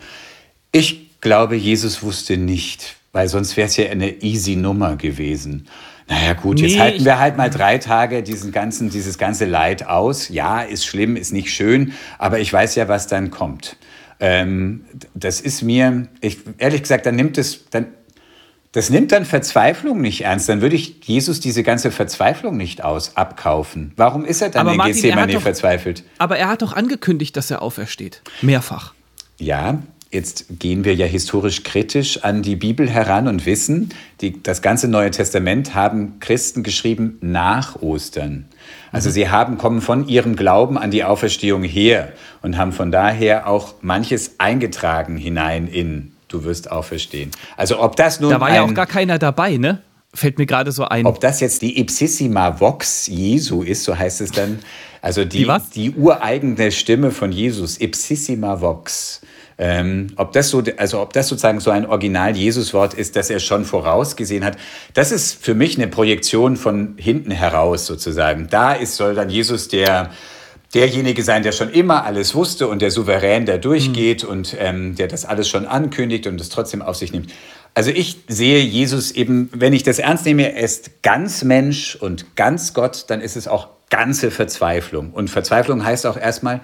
[0.72, 5.66] Ich glaube, Jesus wusste nicht, weil sonst wäre es ja eine easy Nummer gewesen.
[6.08, 9.86] Naja gut, jetzt nee, halten wir halt mal drei Tage diesen ganzen, dieses ganze Leid
[9.86, 10.28] aus.
[10.28, 13.76] Ja, ist schlimm, ist nicht schön, aber ich weiß ja, was dann kommt.
[14.18, 17.86] Ähm, das ist mir, ich, ehrlich gesagt, dann nimmt es, dann,
[18.72, 20.48] das nimmt dann Verzweiflung nicht ernst.
[20.48, 23.92] Dann würde ich Jesus diese ganze Verzweiflung nicht aus abkaufen.
[23.96, 26.04] Warum ist er dann aber in Martin, Gethsemane verzweifelt?
[26.18, 28.20] Aber er hat doch angekündigt, dass er aufersteht.
[28.42, 28.94] Mehrfach.
[29.38, 29.78] Ja,
[30.10, 34.88] Jetzt gehen wir ja historisch kritisch an die Bibel heran und wissen, die, das ganze
[34.88, 38.46] Neue Testament haben Christen geschrieben nach Ostern.
[38.90, 39.12] Also mhm.
[39.12, 43.74] sie haben, kommen von ihrem Glauben an die Auferstehung her und haben von daher auch
[43.82, 47.32] manches eingetragen hinein in Du wirst auferstehen.
[47.56, 48.30] Also ob das nun.
[48.30, 49.82] Da war ja auch gar keiner dabei, ne?
[50.14, 51.06] Fällt mir gerade so ein.
[51.06, 54.60] Ob das jetzt die Ipsissima Vox Jesu ist, so heißt es dann.
[55.02, 59.22] Also die, die, die ureigene Stimme von Jesus, Ipsissima Vox.
[59.62, 63.66] Ähm, ob, das so, also ob das sozusagen so ein Original-Jesus-Wort ist, das er schon
[63.66, 64.56] vorausgesehen hat,
[64.94, 68.48] das ist für mich eine Projektion von hinten heraus sozusagen.
[68.48, 70.12] Da ist, soll dann Jesus der,
[70.72, 74.30] derjenige sein, der schon immer alles wusste und der souverän da durchgeht mhm.
[74.30, 77.30] und ähm, der das alles schon ankündigt und es trotzdem auf sich nimmt.
[77.74, 82.34] Also ich sehe Jesus eben, wenn ich das ernst nehme, er ist ganz Mensch und
[82.34, 85.10] ganz Gott, dann ist es auch ganze Verzweiflung.
[85.10, 86.62] Und Verzweiflung heißt auch erstmal,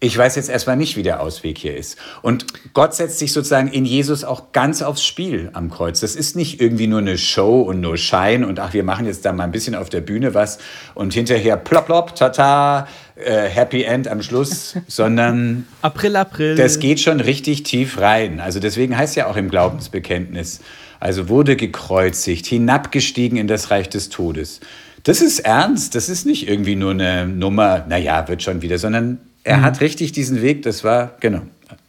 [0.00, 1.98] ich weiß jetzt erstmal nicht, wie der Ausweg hier ist.
[2.22, 5.98] Und Gott setzt sich sozusagen in Jesus auch ganz aufs Spiel am Kreuz.
[5.98, 9.24] Das ist nicht irgendwie nur eine Show und nur Schein und ach, wir machen jetzt
[9.24, 10.58] da mal ein bisschen auf der Bühne was
[10.94, 16.54] und hinterher plopp, plopp, tata, äh, Happy End am Schluss, sondern April, April.
[16.54, 18.38] Das geht schon richtig tief rein.
[18.38, 20.60] Also deswegen heißt ja auch im Glaubensbekenntnis,
[21.00, 24.60] also wurde gekreuzigt, hinabgestiegen in das Reich des Todes.
[25.02, 29.18] Das ist ernst, das ist nicht irgendwie nur eine Nummer, naja, wird schon wieder, sondern
[29.48, 29.62] er mhm.
[29.62, 31.40] hat richtig diesen Weg, das war, genau,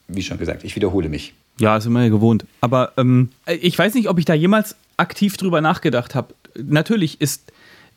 [0.07, 1.33] wie schon gesagt, ich wiederhole mich.
[1.59, 2.45] Ja, ist immer ja gewohnt.
[2.61, 6.33] Aber ähm, ich weiß nicht, ob ich da jemals aktiv drüber nachgedacht habe.
[6.55, 7.51] Natürlich ist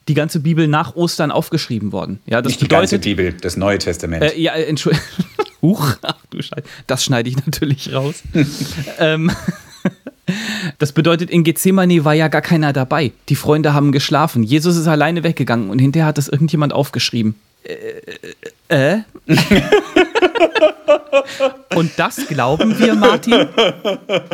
[0.08, 2.18] die ganze Bibel nach Ostern aufgeschrieben worden.
[2.26, 4.24] Ja, das nicht bedeutet, die ganze Bibel, das Neue Testament.
[4.24, 5.06] Äh, ja, Entschuldigung.
[5.62, 6.64] Huch, ach du Scheiße.
[6.88, 8.20] Das schneide ich natürlich raus.
[8.98, 9.30] ähm,
[10.78, 13.12] das bedeutet, in Gethsemane war ja gar keiner dabei.
[13.28, 14.42] Die Freunde haben geschlafen.
[14.42, 17.36] Jesus ist alleine weggegangen und hinterher hat das irgendjemand aufgeschrieben.
[17.62, 18.94] Äh?
[18.94, 19.02] äh?
[21.74, 23.32] Und das glauben wir, Martin?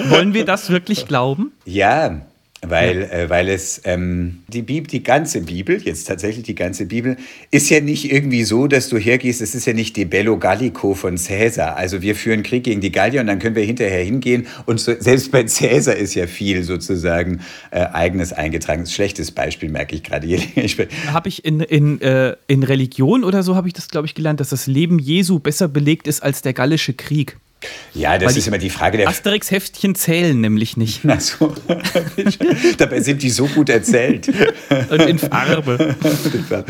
[0.09, 1.53] Wollen wir das wirklich glauben?
[1.65, 2.21] Ja,
[2.67, 3.09] weil, ja.
[3.09, 7.17] äh, weil es ähm, die Bibel, die ganze Bibel, jetzt tatsächlich die ganze Bibel,
[7.51, 10.95] ist ja nicht irgendwie so, dass du hergehst, es ist ja nicht die Bello Gallico
[10.95, 11.77] von Caesar.
[11.77, 14.47] Also wir führen Krieg gegen die Gallier und dann können wir hinterher hingehen.
[14.67, 17.41] Und so, selbst bei Caesar ist ja viel sozusagen
[17.71, 18.87] äh, eigenes eingetragen.
[18.87, 20.19] Schlechtes Beispiel, merke ich gerade.
[21.13, 24.41] Habe ich in, in, äh, in Religion oder so, habe ich das, glaube ich, gelernt,
[24.41, 27.39] dass das Leben Jesu besser belegt ist als der gallische Krieg.
[27.95, 29.09] Ja, das ist immer die Frage der.
[29.09, 31.01] Asterix-Heftchen zählen nämlich nicht.
[31.09, 31.55] Ach so.
[32.79, 34.29] Dabei sind die so gut erzählt.
[34.91, 35.97] Und in Farbe.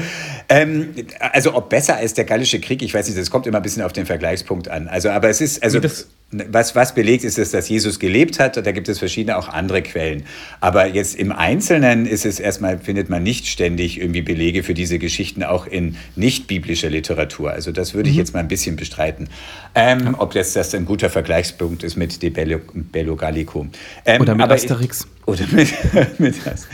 [0.48, 3.62] ähm, also, ob besser als der Gallische Krieg, ich weiß nicht, das kommt immer ein
[3.62, 4.88] bisschen auf den Vergleichspunkt an.
[4.88, 5.80] Also, aber es ist, also.
[5.80, 8.58] Das was, was belegt ist, ist, dass Jesus gelebt hat.
[8.58, 10.24] Da gibt es verschiedene auch andere Quellen.
[10.60, 14.98] Aber jetzt im Einzelnen ist es erstmal, findet man nicht ständig irgendwie Belege für diese
[14.98, 17.52] Geschichten auch in nicht-biblischer Literatur.
[17.52, 18.20] Also das würde ich mhm.
[18.20, 19.30] jetzt mal ein bisschen bestreiten.
[19.74, 23.66] Ähm, ob das, das ein guter Vergleichspunkt ist mit De Bello, Bello Gallico.
[24.04, 25.08] Ähm, oder mit Asterix.
[25.24, 25.68] Oder mit,
[26.18, 26.66] mit das.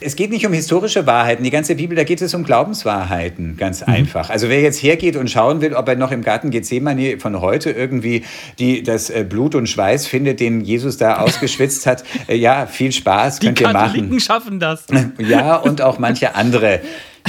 [0.00, 1.42] Es geht nicht um historische Wahrheiten.
[1.42, 3.94] Die ganze Bibel, da geht es um Glaubenswahrheiten, ganz mhm.
[3.94, 4.30] einfach.
[4.30, 7.70] Also wer jetzt hergeht und schauen will, ob er noch im Garten Gethsemane von heute
[7.70, 8.24] irgendwie
[8.60, 12.92] die, das äh, Blut und Schweiß findet, den Jesus da ausgeschwitzt hat, äh, ja, viel
[12.92, 13.92] Spaß, könnt die ihr machen.
[13.92, 14.84] Die Katholiken schaffen das.
[15.18, 16.80] Ja, und auch manche andere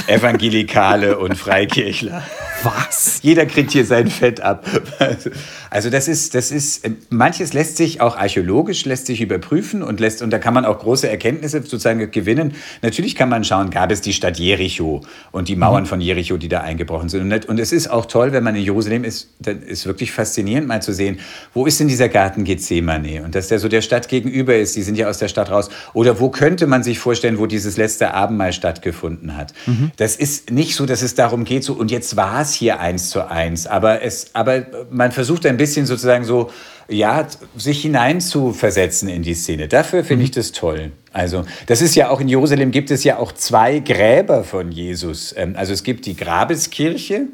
[0.07, 2.23] Evangelikale und Freikirchler.
[2.63, 3.19] Was?
[3.21, 4.65] Jeder kriegt hier sein Fett ab.
[5.69, 10.21] Also das ist, das ist, manches lässt sich auch archäologisch lässt sich überprüfen und lässt,
[10.21, 12.53] und da kann man auch große Erkenntnisse sozusagen gewinnen.
[12.81, 15.01] Natürlich kann man schauen, gab es die Stadt Jericho
[15.31, 15.87] und die Mauern mhm.
[15.87, 17.31] von Jericho, die da eingebrochen sind.
[17.31, 20.67] Und, und es ist auch toll, wenn man in Jerusalem ist, dann ist wirklich faszinierend
[20.67, 21.19] mal zu sehen,
[21.53, 23.23] wo ist denn dieser Garten Gethsemane?
[23.23, 25.69] Und dass der so der Stadt gegenüber ist, die sind ja aus der Stadt raus.
[25.93, 29.53] Oder wo könnte man sich vorstellen, wo dieses letzte Abendmahl stattgefunden hat?
[29.65, 29.91] Mhm.
[29.97, 33.09] Das ist nicht so, dass es darum geht, so, und jetzt war es hier eins
[33.09, 33.67] zu eins.
[33.67, 36.49] Aber, es, aber man versucht ein bisschen sozusagen so,
[36.89, 39.67] ja, sich hineinzuversetzen in die Szene.
[39.67, 40.35] Dafür finde ich mhm.
[40.35, 40.91] das toll.
[41.13, 45.33] Also, das ist ja auch in Jerusalem gibt es ja auch zwei Gräber von Jesus.
[45.37, 47.27] Ähm, also es gibt die Grabeskirche,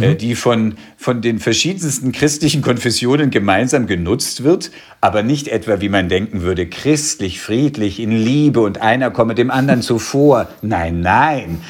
[0.00, 0.18] äh, mhm.
[0.18, 6.08] die von, von den verschiedensten christlichen Konfessionen gemeinsam genutzt wird, aber nicht etwa, wie man
[6.08, 10.48] denken würde, christlich, friedlich, in Liebe und einer komme dem anderen zuvor.
[10.62, 11.60] Nein, nein.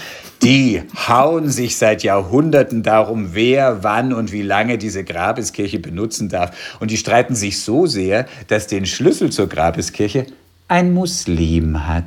[0.46, 6.76] Die hauen sich seit Jahrhunderten darum, wer, wann und wie lange diese Grabeskirche benutzen darf.
[6.78, 10.26] Und die streiten sich so sehr, dass den Schlüssel zur Grabeskirche
[10.68, 12.04] ein Muslim hat.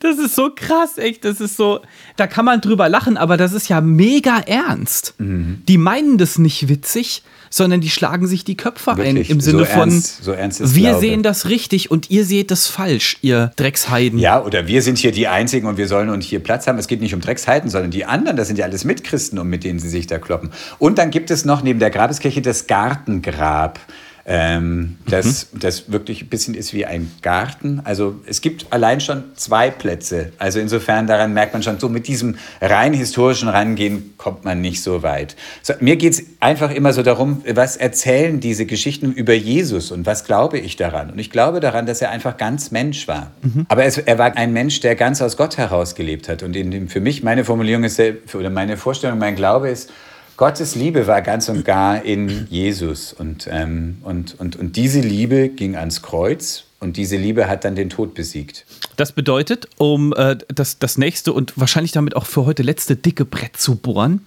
[0.00, 1.24] Das ist so krass, echt.
[1.24, 1.80] Das ist so,
[2.16, 5.14] da kann man drüber lachen, aber das ist ja mega ernst.
[5.18, 5.62] Mhm.
[5.68, 9.28] Die meinen das nicht witzig, sondern die schlagen sich die Köpfe Wirklich?
[9.28, 11.00] ein im Sinne so von, ernst, so ernst wir Glaube.
[11.00, 14.18] sehen das richtig und ihr seht das falsch, ihr Drecksheiden.
[14.18, 16.78] Ja, oder wir sind hier die Einzigen und wir sollen uns hier Platz haben.
[16.78, 19.64] Es geht nicht um Drecksheiden, sondern die anderen, das sind ja alles Mitchristen, um mit
[19.64, 20.50] denen sie sich da kloppen.
[20.78, 23.78] Und dann gibt es noch neben der Grabeskirche das Gartengrab.
[24.30, 25.60] Ähm, das, mhm.
[25.60, 27.80] das wirklich ein bisschen ist wie ein Garten.
[27.84, 30.32] Also es gibt allein schon zwei Plätze.
[30.36, 34.82] Also insofern daran merkt man schon, so mit diesem rein historischen Rangehen kommt man nicht
[34.82, 35.34] so weit.
[35.62, 40.04] So, mir geht es einfach immer so darum, was erzählen diese Geschichten über Jesus und
[40.04, 41.10] was glaube ich daran?
[41.10, 43.32] Und ich glaube daran, dass er einfach ganz Mensch war.
[43.40, 43.64] Mhm.
[43.70, 46.42] Aber es, er war ein Mensch, der ganz aus Gott heraus gelebt hat.
[46.42, 47.98] Und in dem, für mich, meine Formulierung ist,
[48.34, 49.90] oder meine Vorstellung, mein Glaube ist,
[50.38, 53.12] Gottes Liebe war ganz und gar in Jesus.
[53.12, 57.74] Und, ähm, und, und, und diese Liebe ging ans Kreuz und diese Liebe hat dann
[57.74, 58.64] den Tod besiegt.
[58.96, 63.24] Das bedeutet, um äh, das, das nächste und wahrscheinlich damit auch für heute letzte dicke
[63.24, 64.24] Brett zu bohren,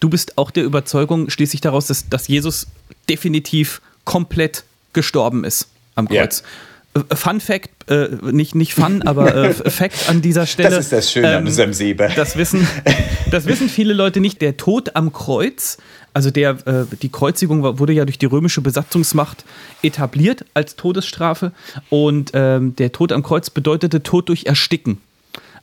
[0.00, 2.66] du bist auch der Überzeugung, schließlich daraus, dass, dass Jesus
[3.08, 6.40] definitiv komplett gestorben ist am Kreuz.
[6.40, 6.46] Ja.
[6.94, 10.70] Äh, Fun Fact, äh, nicht, nicht Fun, aber äh, Fact an dieser Stelle.
[10.70, 12.08] Das ist das Schöne ähm, an unserem Sieber.
[12.08, 12.66] Das wissen,
[13.30, 14.40] das wissen viele Leute nicht.
[14.40, 15.78] Der Tod am Kreuz,
[16.12, 19.44] also der, äh, die Kreuzigung wurde ja durch die römische Besatzungsmacht
[19.82, 21.52] etabliert als Todesstrafe
[21.90, 24.98] und ähm, der Tod am Kreuz bedeutete Tod durch Ersticken.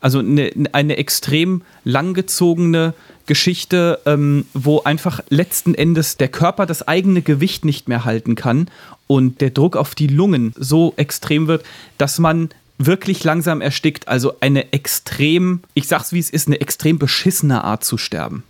[0.01, 2.95] Also eine, eine extrem langgezogene
[3.27, 8.67] Geschichte, ähm, wo einfach letzten Endes der Körper das eigene Gewicht nicht mehr halten kann
[9.11, 11.65] und der Druck auf die Lungen so extrem wird,
[11.97, 12.47] dass man
[12.77, 14.07] wirklich langsam erstickt.
[14.07, 18.43] Also eine extrem, ich sag's wie es ist, eine extrem beschissene Art zu sterben.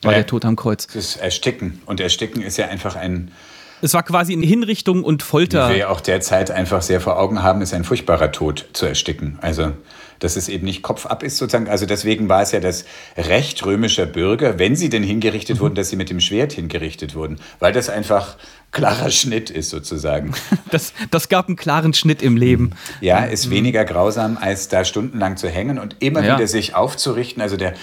[0.00, 0.86] War ja, der Tod am Kreuz.
[0.86, 1.82] Das ist Ersticken.
[1.84, 3.30] Und Ersticken ist ja einfach ein.
[3.82, 5.68] Es war quasi eine Hinrichtung und Folter.
[5.68, 9.38] Wie wir auch derzeit einfach sehr vor Augen haben, ist ein furchtbarer Tod zu ersticken.
[9.42, 9.72] Also
[10.18, 11.68] dass es eben nicht Kopf ab ist sozusagen.
[11.68, 12.84] Also deswegen war es ja das
[13.16, 15.60] Recht römischer Bürger, wenn sie denn hingerichtet mhm.
[15.60, 18.36] wurden, dass sie mit dem Schwert hingerichtet wurden, weil das einfach
[18.70, 20.34] klarer Schnitt ist sozusagen.
[20.70, 22.72] Das, das gab einen klaren Schnitt im Leben.
[23.00, 23.50] Ja, ist mhm.
[23.52, 26.34] weniger grausam, als da stundenlang zu hängen und immer ja.
[26.34, 27.40] wieder sich aufzurichten.
[27.40, 27.74] Also der,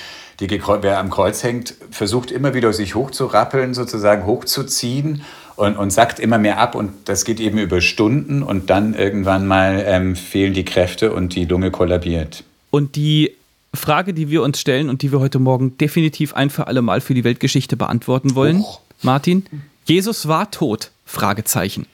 [0.42, 5.24] die, wer am Kreuz hängt, versucht immer wieder sich hochzurappeln, sozusagen hochzuziehen
[5.56, 9.48] und, und sackt immer mehr ab und das geht eben über Stunden und dann irgendwann
[9.48, 12.44] mal ähm, fehlen die Kräfte und die Lunge kollabiert.
[12.70, 13.32] Und die
[13.74, 17.02] Frage, die wir uns stellen und die wir heute Morgen definitiv ein für alle Mal
[17.02, 18.82] für die Weltgeschichte beantworten wollen, Och.
[19.02, 19.46] Martin,
[19.86, 20.92] Jesus war tot?
[21.06, 21.86] Fragezeichen.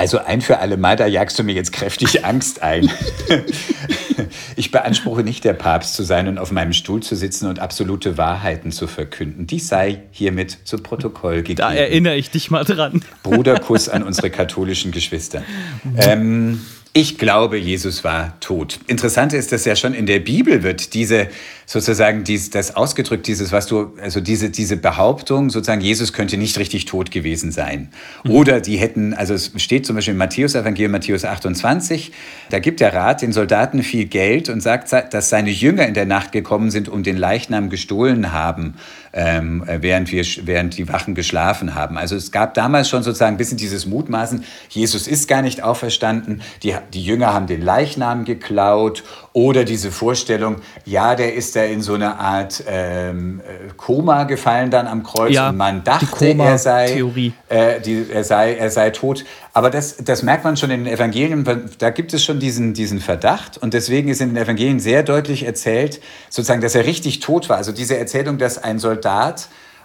[0.00, 2.90] Also ein für alle Mal, da jagst du mir jetzt kräftig Angst ein.
[4.56, 8.16] ich beanspruche nicht, der Papst zu sein und auf meinem Stuhl zu sitzen und absolute
[8.16, 9.46] Wahrheiten zu verkünden.
[9.46, 11.58] Dies sei hiermit zu Protokoll gegeben.
[11.58, 13.02] Da erinnere ich dich mal dran.
[13.22, 15.42] Bruderkuss an unsere katholischen Geschwister.
[15.96, 16.60] Ähm,
[16.92, 18.80] ich glaube, Jesus war tot.
[18.88, 21.28] Interessant ist, dass ja schon in der Bibel wird diese
[21.70, 26.58] sozusagen dies, das ausgedrückt, dieses, was du, also diese, diese Behauptung, sozusagen, Jesus könnte nicht
[26.58, 27.92] richtig tot gewesen sein.
[28.24, 28.32] Mhm.
[28.32, 32.10] Oder die hätten, also es steht zum Beispiel im Matthäus-Evangelium, Matthäus 28,
[32.50, 36.06] da gibt der Rat den Soldaten viel Geld und sagt, dass seine Jünger in der
[36.06, 38.74] Nacht gekommen sind und den Leichnam gestohlen haben,
[39.12, 41.98] ähm, während, wir, während die Wachen geschlafen haben.
[41.98, 46.42] Also es gab damals schon sozusagen ein bisschen dieses Mutmaßen, Jesus ist gar nicht auferstanden,
[46.62, 51.82] die, die Jünger haben den Leichnam geklaut oder diese Vorstellung, ja, der ist da in
[51.82, 56.58] so eine Art ähm, äh, Koma gefallen dann am Kreuz ja, und man dachte, er
[56.58, 57.02] sei,
[57.48, 59.24] äh, die, er, sei, er sei tot.
[59.52, 61.44] Aber das, das merkt man schon in den Evangelien,
[61.78, 65.44] da gibt es schon diesen, diesen Verdacht und deswegen ist in den Evangelien sehr deutlich
[65.44, 67.56] erzählt, sozusagen, dass er richtig tot war.
[67.56, 68.99] Also diese Erzählung, dass ein Soldat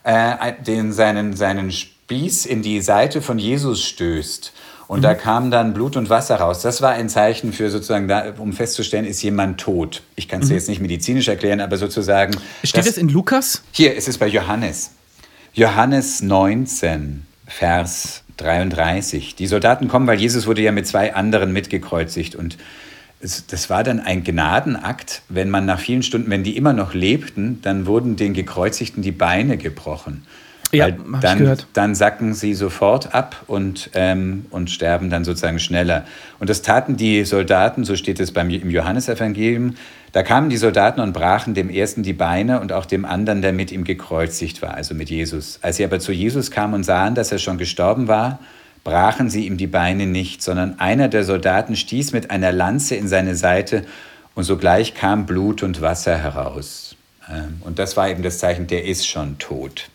[0.03, 4.53] äh, den, seinen, seinen Spieß in die Seite von Jesus stößt
[4.87, 5.03] und mhm.
[5.03, 6.61] da kam dann Blut und Wasser raus.
[6.61, 10.03] Das war ein Zeichen für sozusagen, da, um festzustellen, ist jemand tot.
[10.15, 10.55] Ich kann es mhm.
[10.55, 12.35] jetzt nicht medizinisch erklären, aber sozusagen.
[12.63, 13.63] Steht es in Lukas?
[13.71, 14.91] Hier ist es bei Johannes.
[15.53, 19.35] Johannes 19, Vers 33.
[19.35, 22.57] Die Soldaten kommen, weil Jesus wurde ja mit zwei anderen mitgekreuzigt und
[23.47, 27.59] das war dann ein Gnadenakt, wenn man nach vielen Stunden, wenn die immer noch lebten,
[27.61, 30.25] dann wurden den Gekreuzigten die Beine gebrochen.
[30.71, 30.89] Ja,
[31.21, 36.05] dann, dann sacken sie sofort ab und, ähm, und sterben dann sozusagen schneller.
[36.39, 39.75] Und das taten die Soldaten, so steht es beim, im Johannesevangelium,
[40.11, 43.53] da kamen die Soldaten und brachen dem ersten die Beine und auch dem anderen, der
[43.53, 45.59] mit ihm gekreuzigt war, also mit Jesus.
[45.61, 48.39] Als sie aber zu Jesus kamen und sahen, dass er schon gestorben war,
[48.85, 53.09] brachen sie ihm die Beine nicht, sondern einer der Soldaten stieß mit einer Lanze in
[53.09, 53.83] seine Seite
[54.35, 56.95] und sogleich kam Blut und Wasser heraus.
[57.29, 59.89] Ähm, und das war eben das Zeichen, der ist schon tot.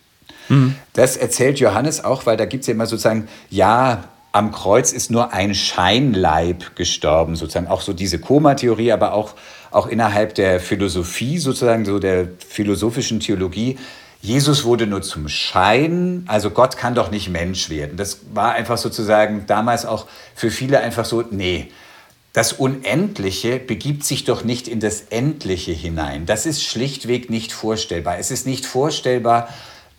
[0.48, 0.74] Mhm.
[0.92, 5.10] Das erzählt Johannes auch, weil da gibt es ja immer sozusagen, ja, am Kreuz ist
[5.10, 9.34] nur ein Scheinleib gestorben, sozusagen auch so diese Koma-Theorie, aber auch,
[9.70, 13.78] auch innerhalb der Philosophie, sozusagen so der philosophischen Theologie.
[14.22, 17.96] Jesus wurde nur zum Schein, also Gott kann doch nicht Mensch werden.
[17.96, 21.70] Das war einfach sozusagen damals auch für viele einfach so, nee,
[22.32, 26.26] das Unendliche begibt sich doch nicht in das Endliche hinein.
[26.26, 28.18] Das ist schlichtweg nicht vorstellbar.
[28.18, 29.48] Es ist nicht vorstellbar,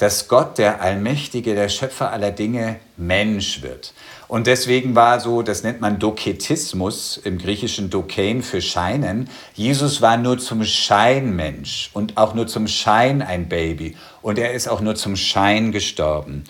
[0.02, 3.94] dass Gott, der Allmächtige, der Schöpfer aller Dinge, Mensch wird.
[4.28, 9.30] Und deswegen war so, das nennt man Doketismus, im griechischen Dokein für Scheinen.
[9.54, 13.96] Jesus war nur zum Schein Mensch und auch nur zum Schein ein Baby.
[14.24, 16.46] Und er ist auch nur zum Schein gestorben.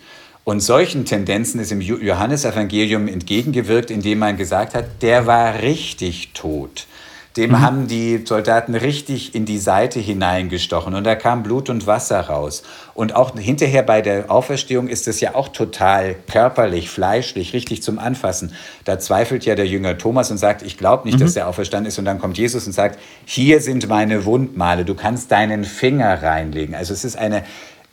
[0.45, 6.87] Und solchen Tendenzen ist im Johannesevangelium entgegengewirkt, indem man gesagt hat, der war richtig tot.
[7.38, 7.62] Dem mhm.
[7.62, 12.63] haben die Soldaten richtig in die Seite hineingestochen und da kam Blut und Wasser raus.
[12.94, 18.00] Und auch hinterher bei der Auferstehung ist es ja auch total körperlich, fleischlich, richtig zum
[18.00, 18.54] Anfassen.
[18.84, 21.24] Da zweifelt ja der Jünger Thomas und sagt, ich glaube nicht, mhm.
[21.24, 21.98] dass er auferstanden ist.
[21.98, 26.76] Und dann kommt Jesus und sagt, hier sind meine Wundmale, du kannst deinen Finger reinlegen.
[26.76, 27.44] Also es ist eine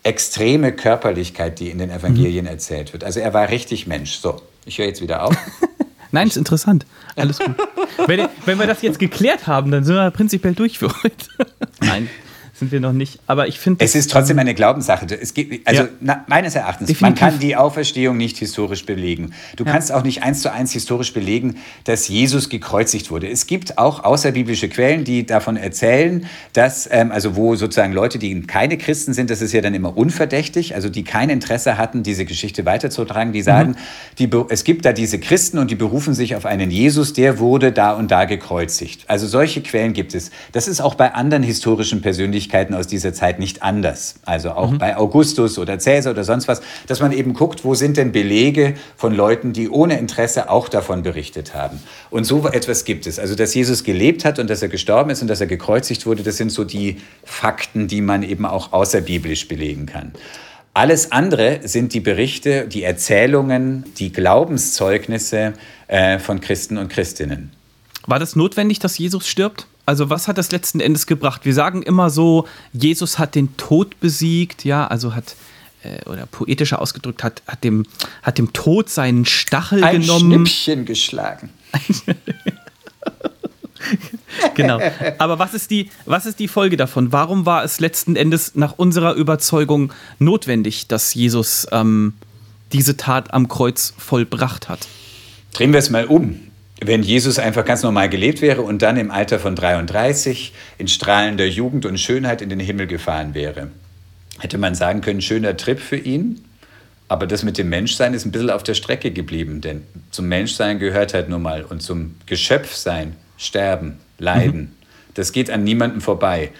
[0.02, 2.50] extreme Körperlichkeit, die in den Evangelien mhm.
[2.50, 3.04] erzählt wird.
[3.04, 4.16] Also er war richtig Mensch.
[4.16, 5.36] So, ich höre jetzt wieder auf.
[6.10, 6.86] Nein, ist interessant.
[7.16, 7.54] Alles gut.
[8.06, 11.26] wenn, wenn, wir das jetzt geklärt haben, dann sind wir prinzipiell durch für heute.
[11.80, 12.08] Nein
[12.58, 13.20] sind wir noch nicht.
[13.26, 13.84] Aber ich finde.
[13.84, 15.06] Es ist trotzdem eine Glaubenssache.
[15.20, 15.88] Es gibt, also ja.
[16.00, 17.20] na, meines Erachtens, Definitiv.
[17.20, 19.32] man kann die Auferstehung nicht historisch belegen.
[19.56, 19.72] Du ja.
[19.72, 23.28] kannst auch nicht eins zu eins historisch belegen, dass Jesus gekreuzigt wurde.
[23.28, 28.40] Es gibt auch außerbiblische Quellen, die davon erzählen, dass, ähm, also wo sozusagen Leute, die
[28.42, 32.24] keine Christen sind, das ist ja dann immer unverdächtig, also die kein Interesse hatten, diese
[32.24, 33.76] Geschichte weiterzutragen, die sagen, mhm.
[34.18, 37.70] die, es gibt da diese Christen und die berufen sich auf einen Jesus, der wurde
[37.70, 39.04] da und da gekreuzigt.
[39.06, 40.30] Also solche Quellen gibt es.
[40.52, 44.16] Das ist auch bei anderen historischen Persönlichkeiten Persönlichkeiten aus dieser Zeit nicht anders.
[44.24, 44.78] Also auch mhm.
[44.78, 48.74] bei Augustus oder Cäsar oder sonst was, dass man eben guckt, wo sind denn Belege
[48.96, 51.80] von Leuten, die ohne Interesse auch davon berichtet haben.
[52.10, 53.18] Und so etwas gibt es.
[53.18, 56.22] Also, dass Jesus gelebt hat und dass er gestorben ist und dass er gekreuzigt wurde,
[56.22, 60.12] das sind so die Fakten, die man eben auch außerbiblisch belegen kann.
[60.74, 65.54] Alles andere sind die Berichte, die Erzählungen, die Glaubenszeugnisse
[65.88, 67.57] äh, von Christen und Christinnen.
[68.08, 69.66] War das notwendig, dass Jesus stirbt?
[69.84, 71.44] Also was hat das letzten Endes gebracht?
[71.44, 75.36] Wir sagen immer so, Jesus hat den Tod besiegt, ja, also hat
[75.82, 77.84] äh, oder poetischer ausgedrückt hat, hat dem,
[78.22, 80.32] hat dem Tod seinen Stachel Ein genommen.
[80.32, 81.50] Ein Schnippchen geschlagen.
[84.54, 84.80] genau.
[85.18, 87.12] Aber was ist, die, was ist die Folge davon?
[87.12, 92.14] Warum war es letzten Endes nach unserer Überzeugung notwendig, dass Jesus ähm,
[92.72, 94.88] diese Tat am Kreuz vollbracht hat?
[95.52, 96.47] Drehen wir es mal um.
[96.80, 101.46] Wenn Jesus einfach ganz normal gelebt wäre und dann im Alter von 33 in strahlender
[101.46, 103.70] Jugend und Schönheit in den Himmel gefahren wäre,
[104.38, 106.44] hätte man sagen können, schöner Trip für ihn.
[107.08, 110.78] Aber das mit dem Menschsein ist ein bisschen auf der Strecke geblieben, denn zum Menschsein
[110.78, 114.60] gehört halt nun mal und zum Geschöpfsein, Sterben, Leiden.
[114.60, 114.70] Mhm.
[115.14, 116.52] Das geht an niemandem vorbei.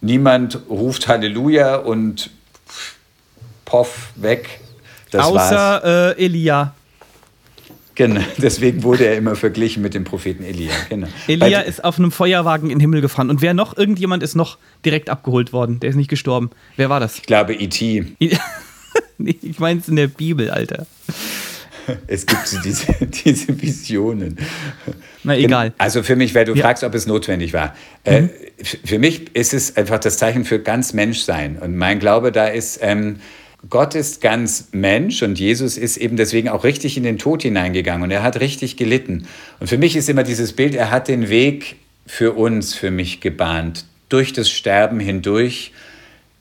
[0.00, 2.30] Niemand ruft Halleluja und
[3.64, 4.60] poff, weg.
[5.10, 6.74] Das Außer äh, Elia.
[7.98, 10.70] Genau, deswegen wurde er immer verglichen mit dem Propheten Elia.
[10.88, 11.08] Genau.
[11.26, 13.28] Elia ist auf einem Feuerwagen in den Himmel gefahren.
[13.28, 13.76] Und wer noch?
[13.76, 15.80] Irgendjemand ist noch direkt abgeholt worden.
[15.80, 16.50] Der ist nicht gestorben.
[16.76, 17.16] Wer war das?
[17.16, 18.06] Ich glaube, E.T.
[19.18, 20.86] ich meine es in der Bibel, Alter.
[22.06, 22.86] Es gibt diese,
[23.24, 24.38] diese Visionen.
[25.24, 25.72] Na egal.
[25.78, 26.62] Also für mich, weil du ja.
[26.62, 27.74] fragst, ob es notwendig war.
[28.04, 28.30] Äh, mhm.
[28.58, 31.58] Äh, für mich ist es einfach das Zeichen für ganz Menschsein.
[31.58, 33.16] Und mein Glaube da ist, ähm,
[33.68, 38.04] Gott ist ganz Mensch und Jesus ist eben deswegen auch richtig in den Tod hineingegangen
[38.04, 39.26] und er hat richtig gelitten.
[39.58, 43.20] Und für mich ist immer dieses Bild, er hat den Weg für uns, für mich
[43.20, 45.72] gebahnt, durch das Sterben hindurch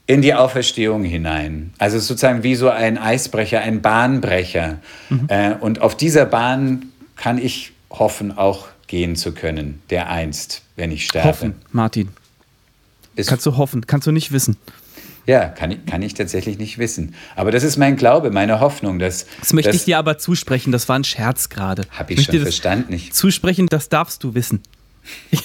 [0.06, 1.74] in die Auferstehung hinein.
[1.80, 4.80] Also sozusagen wie so ein Eisbrecher, ein Bahnbrecher.
[5.10, 5.26] Mhm.
[5.28, 10.92] Äh, und auf dieser Bahn kann ich hoffen, auch gehen zu können, der einst, wenn
[10.92, 11.28] ich sterbe.
[11.28, 12.10] Hoffen, Martin.
[13.16, 14.56] Ist kannst du hoffen, kannst du nicht wissen.
[15.28, 17.14] Ja, kann ich, kann ich tatsächlich nicht wissen.
[17.36, 18.98] Aber das ist mein Glaube, meine Hoffnung.
[18.98, 20.72] Dass, das möchte dass, ich dir aber zusprechen.
[20.72, 21.84] Das war ein Scherz gerade.
[21.92, 22.94] Habe ich, ich schon verstanden.
[22.94, 23.14] Nicht.
[23.14, 24.62] Zusprechen, das darfst du wissen.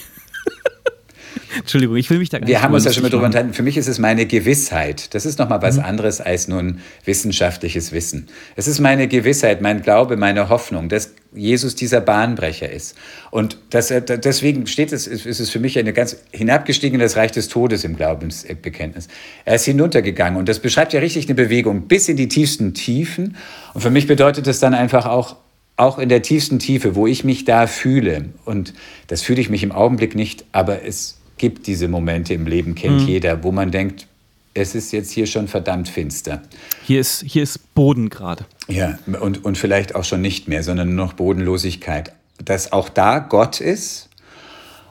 [1.59, 3.53] Entschuldigung, ich will mich da gar nicht Wir haben uns ja schon mal drüber unterhalten.
[3.55, 5.14] Für mich ist es meine Gewissheit.
[5.14, 5.85] Das ist nochmal was mhm.
[5.85, 8.28] anderes als nun wissenschaftliches Wissen.
[8.55, 12.97] Es ist meine Gewissheit, mein Glaube, meine Hoffnung, dass Jesus dieser Bahnbrecher ist.
[13.30, 17.33] Und das, deswegen steht es, ist es für mich eine ganz hinabgestiegen in das Reich
[17.33, 19.09] des Todes im Glaubensbekenntnis.
[19.45, 23.37] Er ist hinuntergegangen und das beschreibt ja richtig eine Bewegung bis in die tiefsten Tiefen.
[23.74, 25.37] Und für mich bedeutet es dann einfach auch,
[25.76, 28.26] auch in der tiefsten Tiefe, wo ich mich da fühle.
[28.45, 28.74] Und
[29.07, 33.01] das fühle ich mich im Augenblick nicht, aber es gibt diese Momente im Leben, kennt
[33.01, 33.09] mhm.
[33.09, 34.07] jeder, wo man denkt,
[34.55, 36.42] es ist jetzt hier schon verdammt finster.
[36.84, 38.44] Hier ist, hier ist Boden gerade.
[38.68, 42.12] Ja, und, und vielleicht auch schon nicht mehr, sondern nur noch Bodenlosigkeit.
[42.42, 44.09] Dass auch da Gott ist.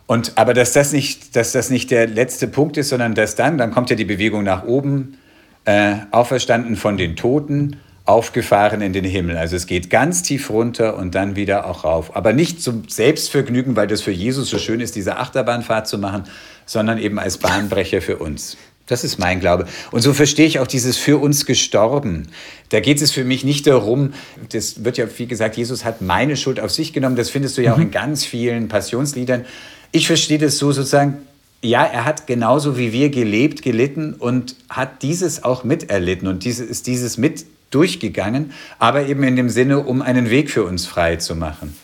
[0.07, 3.57] Und, aber dass das, nicht, dass das nicht der letzte Punkt ist, sondern dass dann,
[3.57, 5.18] dann kommt ja die Bewegung nach oben,
[5.66, 9.38] äh, auferstanden von den Toten, aufgefahren in den Himmel.
[9.38, 12.16] Also es geht ganz tief runter und dann wieder auch rauf.
[12.16, 16.24] Aber nicht zum Selbstvergnügen, weil das für Jesus so schön ist, diese Achterbahnfahrt zu machen,
[16.66, 18.57] sondern eben als Bahnbrecher für uns.
[18.92, 19.68] Das ist mein Glaube.
[19.92, 22.28] Und so verstehe ich auch dieses für uns gestorben.
[22.70, 24.12] Da geht es für mich nicht darum,
[24.50, 27.16] das wird ja, wie gesagt, Jesus hat meine Schuld auf sich genommen.
[27.16, 27.84] Das findest du ja auch mhm.
[27.84, 29.46] in ganz vielen Passionsliedern.
[29.94, 31.20] Ich verstehe das so sozusagen,
[31.62, 36.28] ja, er hat genauso wie wir gelebt, gelitten und hat dieses auch miterlitten.
[36.28, 40.66] Und dieses, ist dieses mit durchgegangen, aber eben in dem Sinne, um einen Weg für
[40.66, 41.78] uns frei zu machen.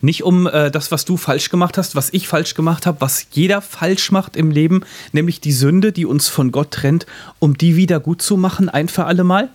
[0.00, 3.26] Nicht um äh, das, was du falsch gemacht hast, was ich falsch gemacht habe, was
[3.32, 4.82] jeder falsch macht im Leben,
[5.12, 7.06] nämlich die Sünde, die uns von Gott trennt,
[7.38, 9.50] um die wieder gut zu machen, ein für alle Mal?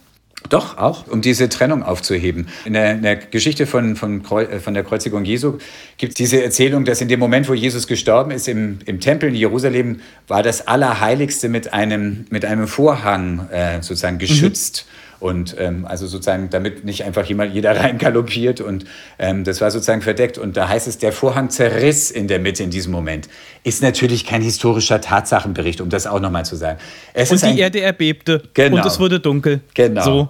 [0.49, 2.47] Doch, auch, um diese Trennung aufzuheben.
[2.65, 5.57] In der, in der Geschichte von, von, äh, von, der Kreuzigung Jesu
[5.97, 9.29] gibt es diese Erzählung, dass in dem Moment, wo Jesus gestorben ist, im, im Tempel
[9.29, 14.85] in Jerusalem, war das Allerheiligste mit einem, mit einem Vorhang äh, sozusagen geschützt.
[14.85, 15.04] Mhm.
[15.25, 18.61] Und ähm, also sozusagen, damit nicht einfach jemand, jeder reingaloppiert.
[18.61, 18.85] Und
[19.17, 20.37] ähm, das war sozusagen verdeckt.
[20.37, 23.27] Und da heißt es, der Vorhang zerriss in der Mitte in diesem Moment.
[23.63, 26.77] Ist natürlich kein historischer Tatsachenbericht, um das auch nochmal zu sagen.
[27.15, 28.43] Es und die ein, Erde erbebte.
[28.53, 28.75] Genau.
[28.75, 29.61] Und es wurde dunkel.
[29.73, 30.03] Genau.
[30.03, 30.29] So.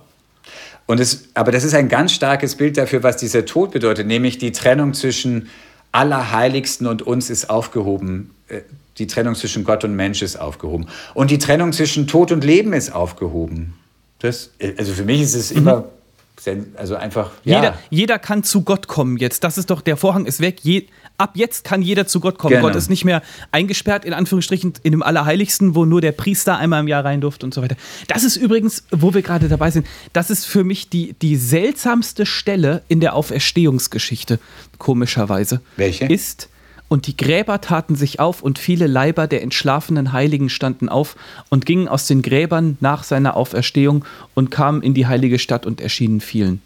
[0.85, 4.37] Und es, aber das ist ein ganz starkes Bild dafür, was dieser Tod bedeutet, nämlich
[4.37, 5.49] die Trennung zwischen
[5.91, 8.33] Allerheiligsten und uns ist aufgehoben.
[8.47, 8.61] Äh,
[8.97, 10.87] die Trennung zwischen Gott und Mensch ist aufgehoben.
[11.13, 13.73] Und die Trennung zwischen Tod und Leben ist aufgehoben.
[14.19, 15.57] Das, also für mich ist es mhm.
[15.57, 15.85] immer,
[16.75, 17.31] also einfach.
[17.43, 17.55] Ja.
[17.55, 19.43] Jeder, jeder kann zu Gott kommen jetzt.
[19.43, 20.59] Das ist doch, der Vorhang ist weg.
[20.63, 20.87] Je,
[21.17, 22.55] ab jetzt kann jeder zu Gott kommen.
[22.55, 22.67] Genau.
[22.67, 26.81] Gott ist nicht mehr eingesperrt, in Anführungsstrichen, in dem Allerheiligsten, wo nur der Priester einmal
[26.81, 27.75] im Jahr rein durfte und so weiter.
[28.07, 32.25] Das ist übrigens, wo wir gerade dabei sind, das ist für mich die, die seltsamste
[32.25, 34.39] Stelle in der Auferstehungsgeschichte,
[34.77, 35.61] komischerweise.
[35.77, 36.05] Welche?
[36.05, 36.49] Ist
[36.87, 41.15] und die Gräber taten sich auf, und viele Leiber der entschlafenen Heiligen standen auf
[41.49, 45.81] und gingen aus den Gräbern nach seiner Auferstehung und kamen in die heilige Stadt und
[45.81, 46.61] erschienen vielen.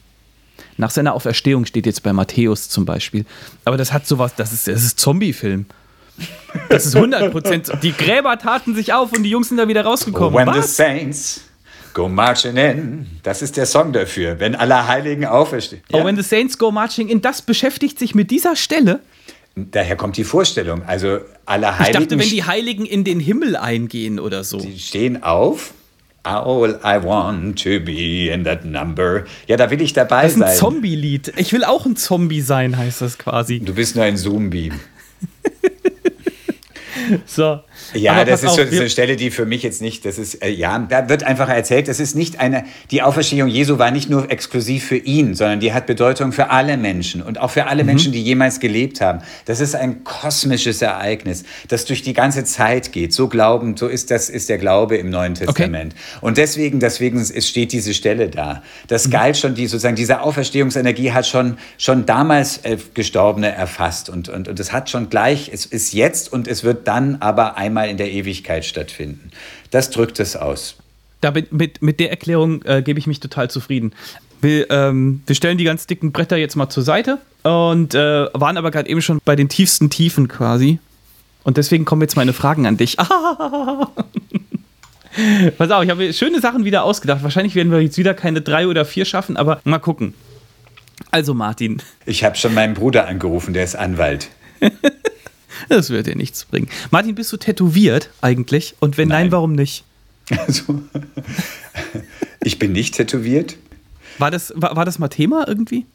[0.77, 3.25] Nach seiner Auferstehung steht jetzt bei Matthäus zum Beispiel.
[3.65, 5.65] Aber das hat sowas, das ist, das ist Zombie-Film.
[6.67, 7.71] Das ist 100 Prozent.
[7.81, 10.37] Die Gräber taten sich auf und die Jungs sind da wieder rausgekommen.
[10.37, 10.67] When Was?
[10.67, 11.41] the saints
[11.93, 13.07] go marching in.
[13.23, 15.81] Das ist der Song dafür, wenn alle Heiligen auferstehen.
[15.93, 16.05] Oh, ja?
[16.05, 17.21] when the saints go marching in.
[17.21, 18.99] Das beschäftigt sich mit dieser Stelle
[19.71, 20.83] Daher kommt die Vorstellung.
[20.83, 22.01] Also alle Heiligen.
[22.01, 24.59] Ich dachte, wenn die Heiligen in den Himmel eingehen oder so.
[24.59, 25.73] Die stehen auf,
[26.23, 29.25] all I want to be in that number.
[29.47, 30.57] Ja, da will ich dabei Das ist ein sein.
[30.57, 31.33] Zombie-Lied.
[31.37, 33.59] Ich will auch ein Zombie sein, heißt das quasi.
[33.59, 34.71] Du bist nur ein Zombie.
[37.25, 37.59] So.
[37.93, 40.43] Ja, das ist so auf, wir- eine Stelle, die für mich jetzt nicht, das ist,
[40.43, 44.09] äh, ja, da wird einfach erzählt, das ist nicht eine, die Auferstehung Jesu war nicht
[44.09, 47.83] nur exklusiv für ihn, sondern die hat Bedeutung für alle Menschen und auch für alle
[47.83, 49.19] Menschen, die jemals gelebt haben.
[49.45, 53.13] Das ist ein kosmisches Ereignis, das durch die ganze Zeit geht.
[53.13, 55.95] So glauben, so ist das, ist der Glaube im Neuen Testament.
[56.21, 58.61] Und deswegen, deswegen ist- steht diese Stelle da.
[58.87, 64.29] Das galt schon, die sozusagen, diese Auferstehungsenergie hat schon, schon damals äh, Gestorbene erfasst und,
[64.29, 67.78] und, und es hat schon gleich, es ist jetzt und es wird dann aber einmal
[67.87, 69.31] in der Ewigkeit stattfinden.
[69.71, 70.75] Das drückt es aus.
[71.21, 73.93] Da bin, mit, mit der Erklärung äh, gebe ich mich total zufrieden.
[74.41, 78.57] Wir, ähm, wir stellen die ganz dicken Bretter jetzt mal zur Seite und äh, waren
[78.57, 80.79] aber gerade eben schon bei den tiefsten Tiefen quasi.
[81.43, 82.95] Und deswegen kommen jetzt meine Fragen an dich.
[85.57, 87.23] Pass auf, ich habe schöne Sachen wieder ausgedacht.
[87.23, 90.13] Wahrscheinlich werden wir jetzt wieder keine drei oder vier schaffen, aber mal gucken.
[91.11, 94.29] Also Martin, Ich habe schon meinen Bruder angerufen, der ist Anwalt.
[95.67, 96.69] das wird dir nichts bringen.
[96.91, 98.75] Martin, bist du tätowiert eigentlich?
[98.79, 99.31] Und wenn nein, Nein.
[99.31, 99.83] warum nicht?
[100.37, 100.81] Also,
[102.43, 103.57] ich bin nicht tätowiert.
[104.19, 105.85] War das, war, war das mal Thema irgendwie?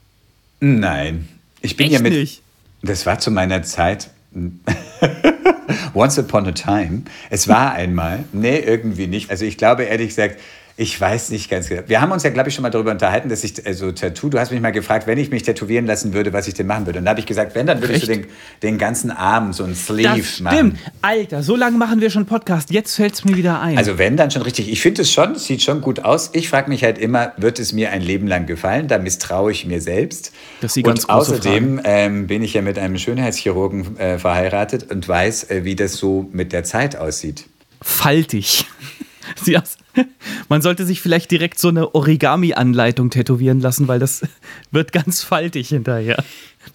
[0.61, 1.29] Nein.
[1.61, 2.13] Ich bin Echt ja mit.
[2.13, 2.43] nicht?
[2.83, 4.11] Das war zu meiner Zeit.
[5.95, 7.03] Once upon a time.
[7.31, 8.25] Es war einmal.
[8.33, 9.31] Nee, irgendwie nicht.
[9.31, 10.41] Also ich glaube ehrlich gesagt,
[10.77, 11.83] ich weiß nicht ganz genau.
[11.87, 14.41] Wir haben uns ja, glaube ich, schon mal darüber unterhalten, dass ich, also Tattoo, du
[14.41, 16.99] hast mich mal gefragt, wenn ich mich tätowieren lassen würde, was ich denn machen würde.
[16.99, 18.27] Und da habe ich gesagt, wenn, dann würdest du den,
[18.63, 20.57] den ganzen Arm, so ein Sleeve Das machen.
[20.57, 20.79] stimmt.
[21.01, 22.73] Alter, so lange machen wir schon Podcast.
[22.73, 23.79] Jetzt fällt es mir wieder ein.
[23.79, 24.69] Also wenn, dann schon richtig.
[24.69, 26.31] Ich finde es schon, es sieht schon gut aus.
[26.33, 28.89] Ich frage mich halt immer, wird es mir ein Leben lang gefallen?
[28.89, 30.33] Da misstraue ich mir selbst.
[30.61, 34.91] Das ist die ganz und außerdem ähm, bin ich ja mit einem Schönheitschirurgen äh, verheiratet
[34.91, 37.45] und weiß, äh, wie das so mit der Zeit aussieht.
[37.81, 38.65] faltig.
[39.43, 39.77] Sie aus-
[40.49, 44.23] Man sollte sich vielleicht direkt so eine Origami-Anleitung tätowieren lassen, weil das
[44.71, 46.23] wird ganz faltig hinterher.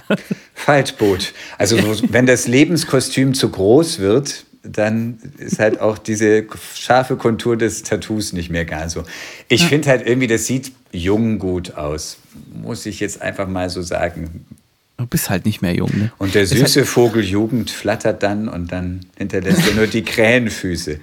[0.53, 1.34] Faltboot.
[1.57, 6.45] Also so, wenn das Lebenskostüm zu groß wird, dann ist halt auch diese
[6.76, 9.03] scharfe Kontur des Tattoos nicht mehr gar so.
[9.47, 12.17] Ich finde halt irgendwie, das sieht jung gut aus.
[12.61, 14.45] Muss ich jetzt einfach mal so sagen.
[14.97, 16.11] Du bist halt nicht mehr jung, ne?
[16.17, 20.99] Und der süße Vogel Jugend flattert dann und dann hinterlässt er nur die Krähenfüße.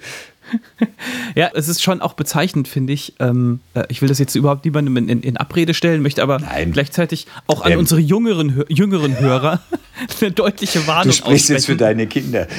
[1.35, 3.15] Ja, es ist schon auch bezeichnend, finde ich.
[3.19, 6.39] Ähm, äh, ich will das jetzt überhaupt niemandem in, in, in Abrede stellen, möchte aber
[6.39, 6.73] Nein.
[6.73, 7.79] gleichzeitig auch an Ähm.
[7.81, 9.61] unsere jüngeren, jüngeren Hörer
[10.21, 11.79] eine deutliche Warnung Du sprichst jetzt für aussprechen.
[11.79, 12.47] deine Kinder.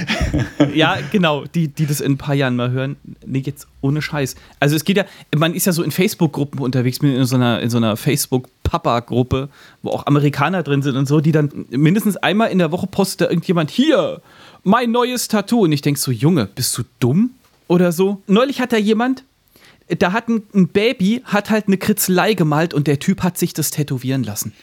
[0.74, 2.98] Ja, genau, die, die das in ein paar Jahren mal hören.
[3.26, 4.36] Nee, jetzt ohne Scheiß.
[4.60, 7.70] Also es geht ja, man ist ja so in Facebook-Gruppen unterwegs, in so einer, in
[7.70, 9.50] so einer Facebook-Papa-Gruppe,
[9.82, 13.22] wo auch Amerikaner drin sind und so, die dann mindestens einmal in der Woche postet
[13.22, 14.22] da irgendjemand, hier,
[14.64, 15.62] mein neues Tattoo.
[15.64, 17.32] Und ich denk so, Junge, bist du dumm?
[17.68, 18.22] Oder so.
[18.28, 19.24] Neulich hat da jemand,
[20.00, 23.54] da hat ein, ein Baby, hat halt eine Kritzelei gemalt und der Typ hat sich
[23.54, 24.54] das tätowieren lassen.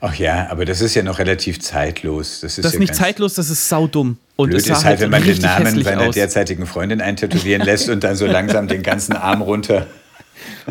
[0.00, 2.40] Ach ja, aber das ist ja noch relativ zeitlos.
[2.40, 4.18] Das ist, Das ja nicht zeitlos, das ist saudumm.
[4.36, 8.16] Und Blöd ist halt, wenn man den Namen seiner derzeitigen Freundin eintätowieren lässt und dann
[8.16, 9.86] so langsam den ganzen Arm runter.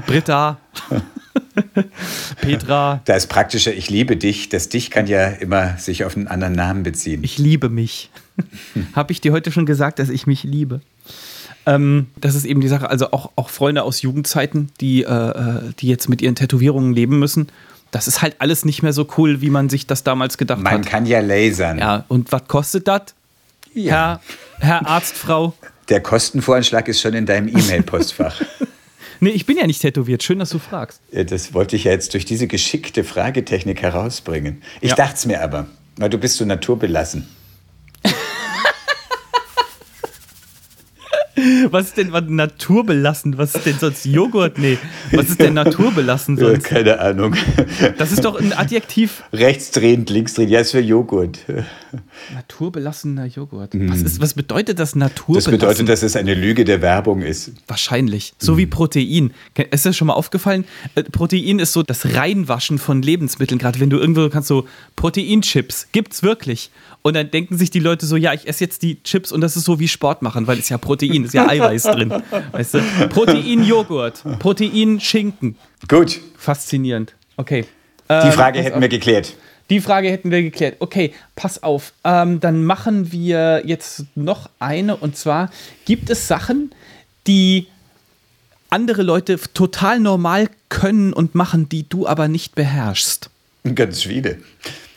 [0.05, 0.59] Britta.
[2.41, 3.01] Petra.
[3.05, 4.49] Da ist praktischer, ich liebe dich.
[4.49, 7.23] Das dich kann ja immer sich auf einen anderen Namen beziehen.
[7.23, 8.11] Ich liebe mich.
[8.93, 10.81] Habe ich dir heute schon gesagt, dass ich mich liebe?
[11.65, 12.89] Ähm, das ist eben die Sache.
[12.89, 17.19] Also auch, auch Freunde aus Jugendzeiten, die, äh, äh, die jetzt mit ihren Tätowierungen leben
[17.19, 17.47] müssen.
[17.91, 20.73] Das ist halt alles nicht mehr so cool, wie man sich das damals gedacht Man
[20.73, 20.85] hat.
[20.85, 21.77] kann ja lasern.
[21.79, 23.13] Ja, und was kostet das?
[23.75, 24.19] Herr,
[24.59, 25.53] Herr Arztfrau?
[25.89, 28.41] Der Kostenvoranschlag ist schon in deinem E-Mail-Postfach.
[29.19, 30.21] Nee, ich bin ja nicht tätowiert.
[30.21, 30.99] Schön, dass du fragst.
[31.13, 34.61] Ja, Das wollte ich ja jetzt durch diese geschickte Fragetechnik herausbringen.
[34.81, 34.95] Ich Ja.
[34.97, 37.25] dachte es mir aber, weil du bist so naturbelassen.
[41.71, 43.37] Was ist denn was naturbelassen?
[43.37, 44.57] Was ist denn sonst Joghurt?
[44.57, 44.77] Nee.
[45.11, 46.63] Was ist denn naturbelassen sonst?
[46.63, 47.35] keine Ahnung.
[47.97, 49.23] Das ist doch ein Adjektiv.
[49.33, 50.51] Rechtsdrehend, linksdrehend.
[50.51, 51.39] Ja, ist für Joghurt.
[52.33, 53.71] Naturbelassener Joghurt.
[53.73, 55.51] Was, ist, was bedeutet das naturbelassen?
[55.51, 57.51] Das bedeutet, dass es eine Lüge der Werbung ist.
[57.67, 58.33] Wahrscheinlich.
[58.37, 59.31] So wie Protein.
[59.71, 60.65] Ist das schon mal aufgefallen?
[60.95, 63.59] Äh, Protein ist so das Reinwaschen von Lebensmitteln.
[63.59, 65.87] Gerade wenn du irgendwo kannst so Proteinchips.
[65.91, 66.71] Gibt's wirklich.
[67.03, 69.57] Und dann denken sich die Leute so, ja, ich esse jetzt die Chips und das
[69.57, 72.13] ist so wie Sport machen, weil es ja Protein, ist ja Eiweiß drin.
[72.53, 72.79] Weißt du?
[73.09, 75.57] Protein-Joghurt, Protein-Schinken.
[75.87, 77.13] Gut, Faszinierend.
[77.37, 77.65] Okay.
[78.09, 78.81] die Ähm, Frage hätten auf.
[78.81, 79.35] wir geklärt.
[79.69, 80.77] Die Frage hätten wir geklärt.
[80.79, 81.93] Okay, pass auf.
[82.03, 84.95] Ähm, dann machen wir jetzt noch eine.
[84.95, 85.49] Und zwar,
[85.85, 86.71] gibt es Sachen,
[87.27, 87.67] die
[88.69, 93.29] andere Leute total normal können und machen, die du aber nicht beherrschst?
[93.75, 94.39] Ganz viele.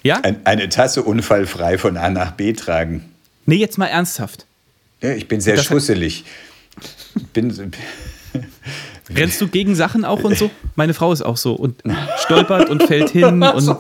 [0.07, 0.21] Ja?
[0.23, 3.05] Ein, eine Tasse unfallfrei von A nach B tragen.
[3.45, 4.47] Nee, jetzt mal ernsthaft.
[5.03, 6.25] Ja, ich bin sehr schusselig.
[7.33, 7.73] Bin,
[9.11, 10.51] Rennst du gegen Sachen auch und so?
[10.75, 11.83] Meine Frau ist auch so und
[12.19, 13.77] stolpert und fällt hin und.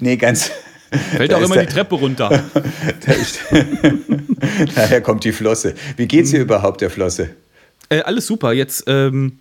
[0.00, 0.50] Nee, ganz.
[1.16, 2.44] Fällt auch immer der, die Treppe runter.
[3.06, 3.40] Da ist,
[4.74, 5.74] daher kommt die Flosse.
[5.96, 6.46] Wie geht's dir hm.
[6.46, 7.30] überhaupt, der Flosse?
[7.90, 8.52] Äh, alles super.
[8.52, 9.38] Jetzt, ähm,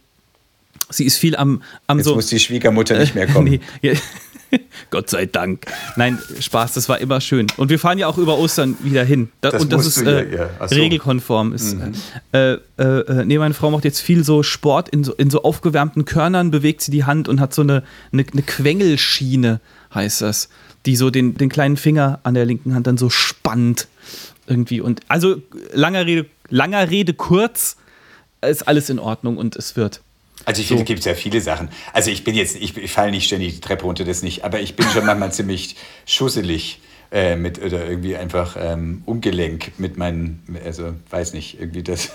[0.89, 2.15] sie ist viel am, am Jetzt so.
[2.15, 3.49] muss die Schwiegermutter nicht mehr kommen.
[3.49, 3.93] nee, ja,
[4.89, 5.65] Gott sei Dank.
[5.95, 7.47] Nein, Spaß, das war immer schön.
[7.57, 9.29] Und wir fahren ja auch über Ostern wieder hin.
[9.41, 10.67] Da, das und das ist äh, ja, ja.
[10.67, 10.75] So.
[10.75, 11.53] regelkonform.
[11.53, 11.93] Ist, mhm.
[12.31, 15.43] äh, äh, äh, nee, meine Frau macht jetzt viel so Sport in so, in so
[15.43, 19.59] aufgewärmten Körnern, bewegt sie die Hand und hat so eine, eine, eine Quengelschiene,
[19.93, 20.49] heißt das,
[20.85, 23.87] die so den, den kleinen Finger an der linken Hand dann so spannt.
[24.47, 24.79] Irgendwie.
[24.79, 25.41] Und also
[25.73, 27.77] langer Rede, langer Rede kurz,
[28.41, 30.01] ist alles in Ordnung und es wird.
[30.47, 30.77] Also ich so.
[30.77, 31.67] finde, es gibt ja viele Sachen.
[31.91, 34.61] Also ich bin jetzt, ich, ich falle nicht ständig die Treppe runter, das nicht, aber
[34.61, 35.75] ich bin schon manchmal ziemlich
[36.05, 36.79] schusselig
[37.11, 42.11] äh, mit oder irgendwie einfach ähm, ungelenk mit meinen, also weiß nicht, irgendwie das.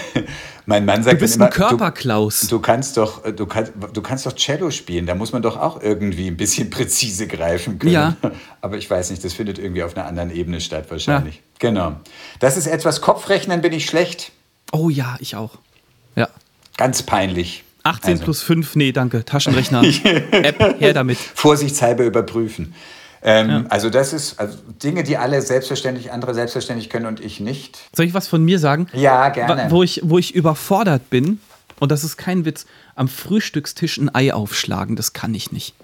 [0.66, 2.40] mein Mann sagt du bist immer, ein Körperklaus.
[2.40, 5.04] Du, du, kannst doch, du kannst, du kannst doch Cello spielen.
[5.04, 7.92] Da muss man doch auch irgendwie ein bisschen präzise greifen können.
[7.92, 8.16] Ja.
[8.62, 11.34] Aber ich weiß nicht, das findet irgendwie auf einer anderen Ebene statt wahrscheinlich.
[11.34, 11.42] Ja.
[11.58, 11.96] Genau.
[12.38, 14.32] Das ist etwas Kopfrechnen bin ich schlecht.
[14.72, 15.58] Oh ja, ich auch.
[16.78, 17.64] Ganz peinlich.
[17.82, 18.24] 18 also.
[18.24, 19.24] plus 5, nee, danke.
[19.24, 19.82] Taschenrechner,
[20.30, 21.18] App, her damit.
[21.18, 22.74] Vorsichtshalber überprüfen.
[23.22, 23.64] Ähm, ja.
[23.68, 27.78] Also das ist also Dinge, die alle selbstverständlich, andere selbstverständlich können und ich nicht.
[27.94, 28.86] Soll ich was von mir sagen?
[28.92, 29.70] Ja, gerne.
[29.70, 31.40] Wo ich, wo ich überfordert bin,
[31.80, 35.74] und das ist kein Witz, am Frühstückstisch ein Ei aufschlagen, das kann ich nicht.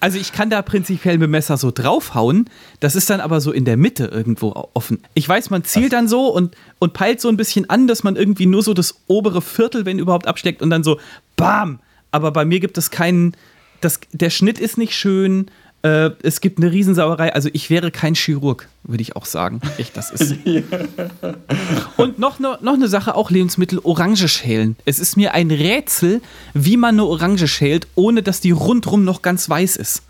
[0.00, 2.48] Also ich kann da prinzipiell mit dem Messer so draufhauen,
[2.80, 5.00] das ist dann aber so in der Mitte irgendwo offen.
[5.14, 8.16] Ich weiß, man zielt dann so und, und peilt so ein bisschen an, dass man
[8.16, 10.98] irgendwie nur so das obere Viertel, wenn überhaupt, absteckt und dann so
[11.36, 11.80] BAM!
[12.10, 13.36] Aber bei mir gibt es keinen,
[13.80, 15.50] das, der Schnitt ist nicht schön,
[15.84, 17.34] äh, es gibt eine Riesensauerei.
[17.34, 19.60] Also ich wäre kein Chirurg, würde ich auch sagen.
[19.76, 20.34] Echt, das ist.
[21.98, 24.76] Und noch, ne, noch eine Sache, auch Lebensmittel, Orange schälen.
[24.86, 26.22] Es ist mir ein Rätsel,
[26.54, 30.02] wie man eine Orange schält, ohne dass die rundrum noch ganz weiß ist.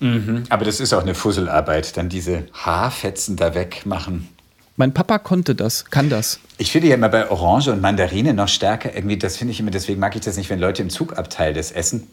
[0.00, 0.42] Mhm.
[0.48, 4.28] Aber das ist auch eine Fusselarbeit, dann diese Haarfetzen da wegmachen.
[4.76, 6.40] Mein Papa konnte das, kann das.
[6.58, 9.70] Ich finde ja immer bei Orange und Mandarine noch stärker irgendwie, das finde ich immer,
[9.70, 12.08] deswegen mag ich das nicht, wenn Leute im Zugabteil das essen.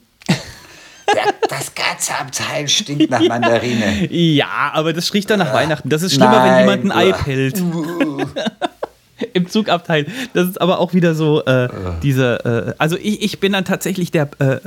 [1.49, 4.11] Das ganze Abteil stinkt nach Mandarine.
[4.11, 5.89] Ja, aber das riecht dann nach Weihnachten.
[5.89, 6.67] Das ist schlimmer, Nein.
[6.67, 7.63] wenn jemand ein Ei pellt.
[9.33, 10.07] Im Zugabteil.
[10.33, 11.67] Das ist aber auch wieder so äh,
[12.01, 12.69] diese.
[12.69, 14.59] Äh, also ich, ich bin dann tatsächlich der äh,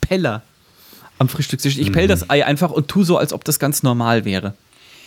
[0.00, 0.42] Peller
[1.18, 1.78] am Frühstückstisch.
[1.78, 2.08] Ich pell mhm.
[2.08, 4.54] das Ei einfach und tu so, als ob das ganz normal wäre.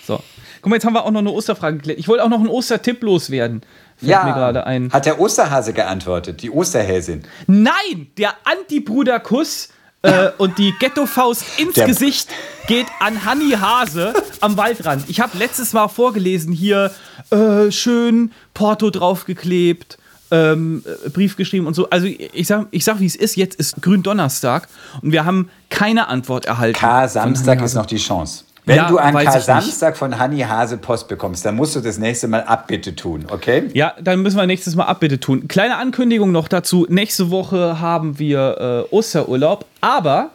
[0.06, 0.22] So.
[0.62, 2.00] Guck mal, jetzt haben wir auch noch eine Osterfrage geklärt.
[2.00, 3.62] Ich wollte auch noch einen Ostertipp loswerden.
[3.98, 4.92] Fällt ja, mir gerade ein.
[4.92, 7.24] Hat der Osterhase geantwortet, die Osterhäsin?
[7.48, 9.70] Nein, der Antibruderkuss
[10.02, 12.30] äh, und die Ghetto-Faust ins Der Gesicht
[12.68, 15.06] geht an Hanni Hase am Waldrand.
[15.08, 16.92] Ich habe letztes Mal vorgelesen hier,
[17.30, 19.98] äh, schön Porto draufgeklebt,
[20.32, 21.90] ähm, äh, Brief geschrieben und so.
[21.90, 23.36] Also ich sag, ich sag, wie es ist.
[23.36, 24.68] Jetzt ist Gründonnerstag
[25.02, 26.80] und wir haben keine Antwort erhalten.
[26.80, 28.46] K-Samstag ist noch die Chance.
[28.66, 32.28] Wenn ja, du an Kar-Samstag von Hanni Hase Post bekommst, dann musst du das nächste
[32.28, 33.70] Mal Abbitte tun, okay?
[33.74, 35.48] Ja, dann müssen wir nächstes Mal Abbitte tun.
[35.48, 36.86] Kleine Ankündigung noch dazu.
[36.88, 40.30] Nächste Woche haben wir äh, Osterurlaub, aber,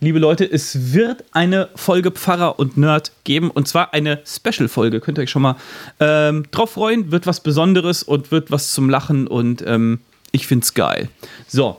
[0.00, 5.00] liebe Leute, es wird eine Folge Pfarrer und Nerd geben und zwar eine Special-Folge.
[5.00, 5.56] Könnt ihr euch schon mal
[6.00, 7.10] ähm, drauf freuen.
[7.12, 10.00] Wird was Besonderes und wird was zum Lachen und ähm,
[10.32, 11.08] ich find's geil.
[11.48, 11.78] So,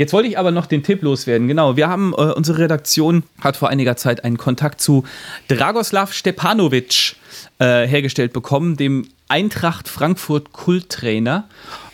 [0.00, 1.46] Jetzt wollte ich aber noch den Tipp loswerden.
[1.46, 5.04] Genau, wir haben, äh, unsere Redaktion hat vor einiger Zeit einen Kontakt zu
[5.48, 7.16] Dragoslav Stepanovic
[7.58, 11.50] äh, hergestellt bekommen, dem Eintracht Frankfurt Kulttrainer.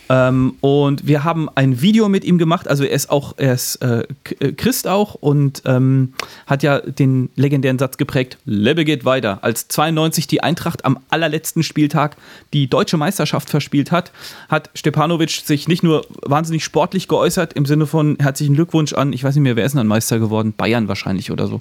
[0.08, 2.68] Ähm, und wir haben ein Video mit ihm gemacht.
[2.68, 4.04] Also er ist auch, er ist äh,
[4.40, 6.12] äh, Christ auch und ähm,
[6.46, 9.38] hat ja den legendären Satz geprägt: Lebe geht weiter.
[9.42, 12.16] Als 92 die Eintracht am allerletzten Spieltag
[12.52, 14.12] die deutsche Meisterschaft verspielt hat,
[14.48, 19.24] hat Stepanovic sich nicht nur wahnsinnig sportlich geäußert im Sinne von herzlichen Glückwunsch an, ich
[19.24, 20.54] weiß nicht mehr, wer ist denn dann Meister geworden?
[20.56, 21.60] Bayern wahrscheinlich oder so.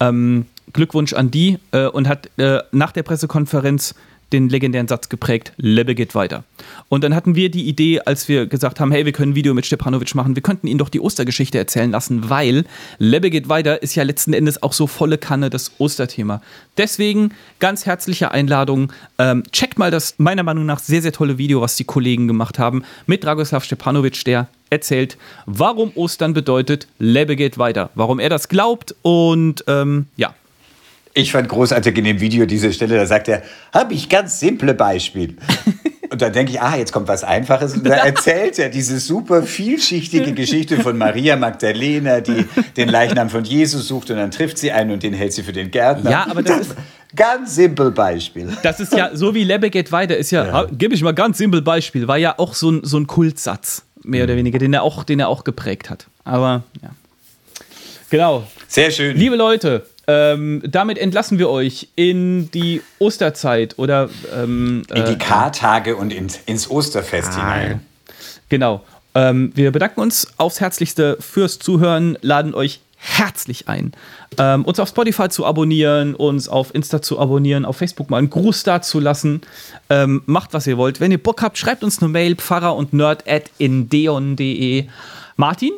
[0.00, 3.94] Ähm, Glückwunsch an die äh, und hat äh, nach der Pressekonferenz
[4.32, 6.44] den legendären Satz geprägt, Lebe geht weiter.
[6.88, 9.54] Und dann hatten wir die Idee, als wir gesagt haben, hey, wir können ein Video
[9.54, 12.64] mit Stepanovic machen, wir könnten ihn doch die Ostergeschichte erzählen lassen, weil
[12.98, 16.42] Lebe geht weiter ist ja letzten Endes auch so volle Kanne das Osterthema.
[16.76, 18.92] Deswegen ganz herzliche Einladung.
[19.18, 22.58] Ähm, checkt mal das meiner Meinung nach sehr, sehr tolle Video, was die Kollegen gemacht
[22.58, 25.16] haben mit Dragoslav Stepanovic, der erzählt,
[25.46, 30.34] warum Ostern bedeutet, Lebe geht weiter, warum er das glaubt und ähm, ja,
[31.18, 33.42] ich fand großartig in dem Video diese Stelle, da sagt er,
[33.72, 35.36] habe ich ganz simple Beispiel.
[36.10, 37.74] Und dann denke ich, ah, jetzt kommt was Einfaches.
[37.74, 42.46] Und da erzählt er diese super vielschichtige Geschichte von Maria Magdalena, die
[42.78, 45.52] den Leichnam von Jesus sucht und dann trifft sie einen und den hält sie für
[45.52, 46.10] den Gärtner.
[46.10, 46.76] Ja, aber das ist,
[47.16, 48.54] Ganz simpel Beispiel.
[48.62, 50.66] Das ist ja, so wie Lebbe geht weiter, ist ja, ja.
[50.70, 54.24] gebe ich mal ganz simpel Beispiel, war ja auch so ein, so ein Kultsatz, mehr
[54.24, 56.06] oder weniger, den er, auch, den er auch geprägt hat.
[56.24, 56.90] Aber ja.
[58.10, 58.46] Genau.
[58.66, 59.16] Sehr schön.
[59.16, 65.16] Liebe Leute, ähm, damit entlassen wir euch in die Osterzeit oder ähm, in die äh,
[65.16, 67.80] Kartage und ins, ins Osterfest ah, hinein.
[68.48, 68.82] Genau.
[69.14, 73.92] Ähm, wir bedanken uns aufs Herzlichste fürs Zuhören, laden euch herzlich ein,
[74.38, 78.30] ähm, uns auf Spotify zu abonnieren, uns auf Insta zu abonnieren, auf Facebook mal einen
[78.30, 79.42] Gruß da zu lassen.
[79.90, 81.00] Ähm, macht, was ihr wollt.
[81.00, 84.86] Wenn ihr Bock habt, schreibt uns eine Mail, pfarrer und nerd at indeon.de.
[85.36, 85.72] Martin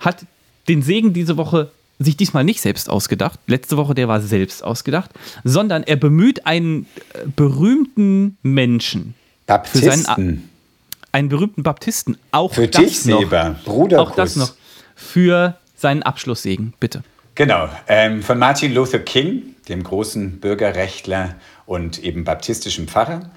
[0.00, 0.24] hat
[0.68, 1.70] den Segen diese Woche
[2.04, 3.38] sich diesmal nicht selbst ausgedacht.
[3.46, 5.10] Letzte Woche, der war selbst ausgedacht,
[5.42, 9.14] sondern er bemüht einen äh, berühmten Menschen.
[9.46, 9.90] Baptisten.
[9.90, 10.50] Für seinen,
[11.12, 12.18] einen berühmten Baptisten.
[12.30, 13.22] Auch für das noch.
[13.64, 14.54] Bruder Auch das noch.
[14.96, 17.02] Für seinen Abschlusssegen, bitte.
[17.34, 21.34] Genau, ähm, von Martin Luther King, dem großen Bürgerrechtler
[21.66, 23.30] und eben baptistischen Pfarrer.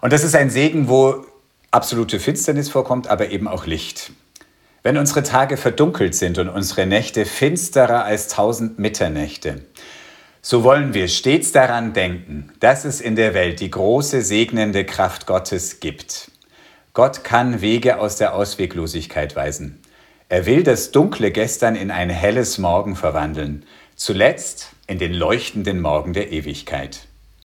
[0.00, 1.26] Und das ist ein Segen, wo
[1.70, 4.12] absolute Finsternis vorkommt, aber eben auch Licht.
[4.82, 9.62] Wenn unsere Tage verdunkelt sind und unsere Nächte finsterer als tausend Mitternächte,
[10.40, 15.26] so wollen wir stets daran denken, dass es in der Welt die große segnende Kraft
[15.26, 16.32] Gottes gibt.
[16.94, 19.80] Gott kann Wege aus der Ausweglosigkeit weisen.
[20.28, 23.64] Er will das dunkle Gestern in ein helles Morgen verwandeln,
[23.94, 27.06] zuletzt in den leuchtenden Morgen der Ewigkeit.